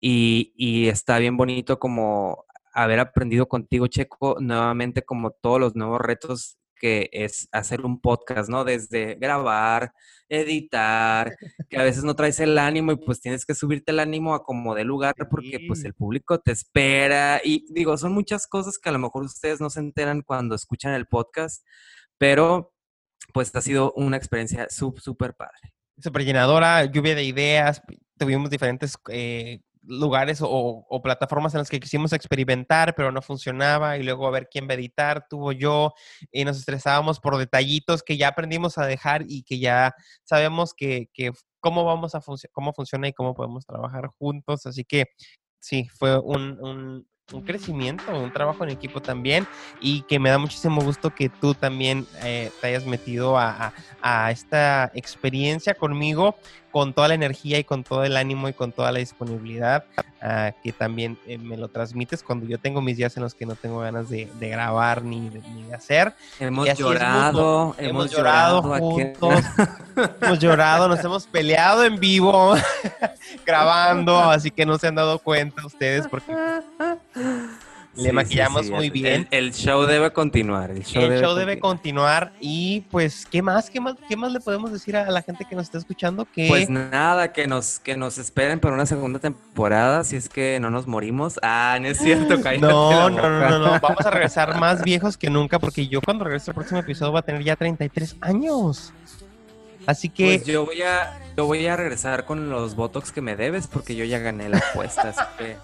[0.00, 6.00] y, y, está bien bonito como haber aprendido contigo, Checo, nuevamente como todos los nuevos
[6.00, 8.64] retos que es hacer un podcast, ¿no?
[8.64, 9.92] Desde grabar,
[10.28, 11.36] editar,
[11.70, 14.44] que a veces no traes el ánimo y pues tienes que subirte el ánimo a
[14.44, 18.88] como de lugar porque pues el público te espera y digo, son muchas cosas que
[18.88, 21.64] a lo mejor ustedes no se enteran cuando escuchan el podcast,
[22.18, 22.72] pero
[23.32, 25.74] pues ha sido una experiencia súper padre.
[25.98, 27.82] Súper llenadora, lluvia de ideas,
[28.18, 34.02] tuvimos diferentes eh, lugares o, plataformas en las que quisimos experimentar, pero no funcionaba, y
[34.02, 35.94] luego a ver quién va a editar, tuvo yo,
[36.30, 41.08] y nos estresábamos por detallitos que ya aprendimos a dejar y que ya sabemos que,
[41.12, 44.66] que cómo vamos a funcionar, cómo funciona y cómo podemos trabajar juntos.
[44.66, 45.06] Así que
[45.58, 46.58] sí, fue un,
[47.32, 49.48] un, crecimiento, un trabajo en equipo también
[49.80, 54.30] y que me da muchísimo gusto que tú también eh, te hayas metido a, a,
[54.30, 56.36] esta experiencia conmigo
[56.76, 60.52] con toda la energía y con todo el ánimo y con toda la disponibilidad uh,
[60.62, 63.54] que también eh, me lo transmites cuando yo tengo mis días en los que no
[63.54, 66.12] tengo ganas de, de grabar ni de, ni de, hacer.
[66.38, 69.44] Hemos llorado, hemos, hemos, llorado, llorado juntos,
[70.20, 72.54] hemos llorado, nos hemos peleado en vivo
[73.46, 76.30] grabando, así que no se han dado cuenta ustedes porque
[77.96, 78.72] le sí, maquillamos sí, sí.
[78.72, 79.26] muy bien.
[79.30, 80.70] El, el, show debe continuar.
[80.70, 82.32] El show, el debe, show debe, continuar.
[82.40, 83.70] y pues, ¿qué más?
[83.70, 83.96] ¿Qué más?
[84.08, 86.26] ¿Qué más le podemos decir a la gente que nos está escuchando?
[86.26, 86.48] Que...
[86.48, 90.70] Pues nada, que nos, que nos esperen para una segunda temporada, si es que no
[90.70, 91.38] nos morimos.
[91.42, 95.30] Ah, no es cierto, no, no, no, no, no, vamos a regresar más viejos que
[95.30, 98.92] nunca porque yo cuando regrese el próximo episodio voy a tener ya 33 años.
[99.86, 100.38] Así que...
[100.38, 103.94] Pues yo voy a, yo voy a regresar con los Botox que me debes porque
[103.94, 105.56] yo ya gané la apuesta, así que...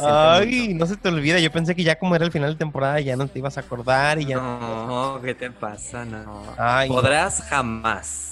[0.00, 0.78] Ay, mucho.
[0.78, 3.16] no se te olvida, yo pensé que ya como era el final de temporada ya
[3.16, 4.36] no te ibas a acordar y ya...
[4.36, 6.04] No, ¿qué te pasa?
[6.04, 6.42] No.
[6.56, 7.46] Ay, Podrás no.
[7.46, 8.30] jamás.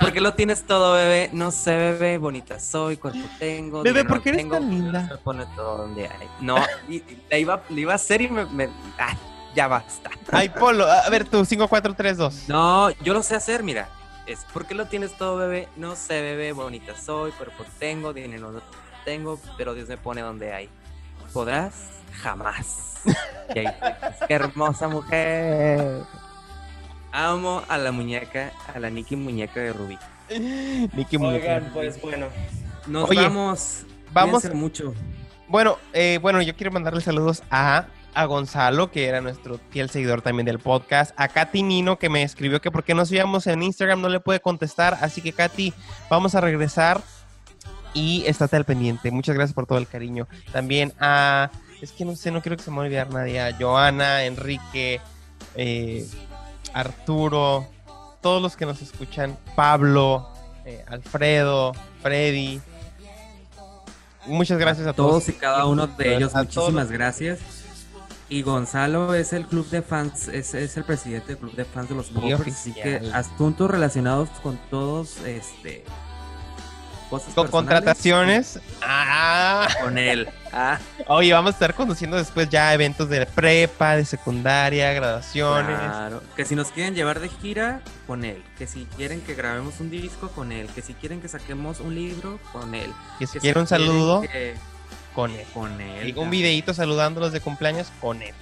[0.00, 1.30] Porque lo tienes todo, bebé.
[1.32, 3.82] No sé, bebé, bonita soy, cuerpo tengo.
[3.82, 5.08] Bebé, ¿por qué no eres tengo, tan linda?
[5.08, 6.28] Se pone todo donde hay.
[6.40, 8.44] No, y, y, le, iba, le iba a hacer y me...
[8.46, 8.68] me...
[8.98, 9.16] Ay,
[9.56, 10.10] ya basta.
[10.30, 12.48] Ay, Polo, a ver tú, 5, 4, 3, 2.
[12.48, 13.88] No, yo lo sé hacer, mira
[14.26, 15.68] es ¿por qué lo tienes todo, bebé?
[15.76, 18.62] No sé, bebé, bonita soy, cuerpo tengo, dinero no
[19.04, 20.68] tengo, pero Dios me pone donde hay.
[21.32, 21.90] ¿Podrás?
[22.22, 23.02] Jamás.
[23.54, 23.66] y ahí,
[24.28, 26.02] qué hermosa mujer.
[27.12, 29.98] Amo a la muñeca, a la Nikki muñeca de Rubí.
[30.94, 31.56] Nikki muñeca.
[31.56, 32.26] Oigan, pues bueno,
[32.86, 33.84] nos Oye, vamos.
[34.12, 34.94] Vamos mucho.
[35.48, 40.22] Bueno, eh, bueno, yo quiero mandarle saludos a a Gonzalo, que era nuestro fiel seguidor
[40.22, 43.62] también del podcast, a Katy Nino, que me escribió que por qué nos íbamos en
[43.62, 45.74] Instagram, no le puede contestar, así que Katy,
[46.08, 47.02] vamos a regresar
[47.92, 49.10] y estate al pendiente.
[49.10, 50.26] Muchas gracias por todo el cariño.
[50.52, 51.50] También a,
[51.80, 55.00] es que no sé, no quiero que se me olvide nadie, a Joana, Enrique,
[55.54, 56.06] eh,
[56.72, 57.68] Arturo,
[58.20, 60.28] todos los que nos escuchan, Pablo,
[60.64, 62.60] eh, Alfredo, Freddy.
[64.26, 66.34] Muchas gracias a, a todos, todos y cada uno de ellos.
[66.34, 67.38] Muchísimas gracias.
[68.28, 71.88] Y Gonzalo es el club de fans, es, es el presidente del club de fans
[71.90, 75.84] de los Poppers, así que asuntos relacionados con todos, este,
[77.10, 79.68] cosas con contrataciones, ah.
[79.82, 80.28] con él.
[80.52, 80.78] Ah.
[81.08, 85.76] Oye, vamos a estar conduciendo después ya eventos de prepa, de secundaria, graduaciones.
[85.78, 88.42] Claro, que si nos quieren llevar de gira, con él.
[88.56, 90.68] Que si quieren que grabemos un disco, con él.
[90.74, 92.90] Que si quieren que saquemos un libro, con él.
[93.18, 94.22] Que si que quieren un saludo.
[94.22, 94.54] Que
[95.14, 95.46] con él.
[95.54, 96.08] Con él.
[96.08, 98.34] Y un videito saludándolos de cumpleaños con él.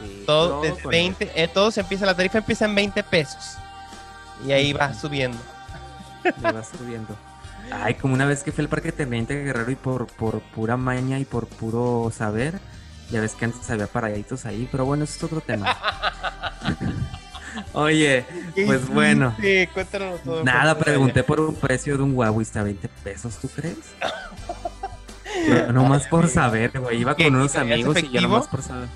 [0.00, 3.56] Sí, todo, 20, eh, todo se empieza, la tarifa empieza en 20 pesos.
[4.46, 5.38] Y ahí va subiendo.
[6.44, 7.16] Va subiendo.
[7.70, 11.18] Ay, como una vez que fui al Parque Teniente Guerrero y por, por pura maña
[11.18, 12.60] y por puro saber,
[13.10, 15.76] ya ves que antes había paraditos ahí, pero bueno, eso es otro tema.
[17.72, 18.24] Oye,
[18.66, 19.34] pues bueno.
[19.40, 20.44] Sí, cuéntanos todo.
[20.44, 23.78] Nada, pregunté por un precio de un Huawei, está 20 pesos, ¿tú crees?
[25.48, 27.00] Yo nomás por saber, güey.
[27.00, 28.88] Iba con unos ¿Traías amigos y yo nomás por saber.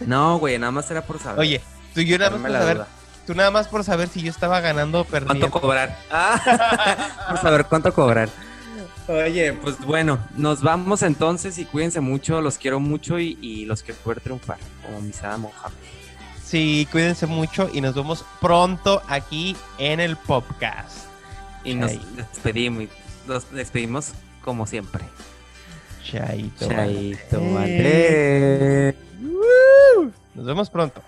[0.00, 1.40] No, güey, nada más era por saber.
[1.40, 1.60] Oye,
[1.94, 2.88] tú y yo nada más por saber, duda.
[3.26, 5.50] tú nada más por saber si yo estaba ganando o perdiendo.
[5.50, 5.98] ¿Cuánto cobrar?
[6.10, 8.28] Ah, por saber cuánto cobrar.
[9.08, 13.82] Oye, pues bueno, nos vamos entonces y cuídense mucho, los quiero mucho y, y los
[13.82, 15.76] quiero ver triunfar, como Misada Mohamed.
[16.44, 21.06] Sí, cuídense mucho y nos vemos pronto aquí en el podcast.
[21.64, 22.84] Y nos despedimos,
[23.26, 24.12] nos despedimos
[24.44, 25.04] como siempre.
[26.06, 26.68] Chaito.
[26.68, 28.94] Chaito, vale.
[30.36, 31.02] Nos vemos pronto.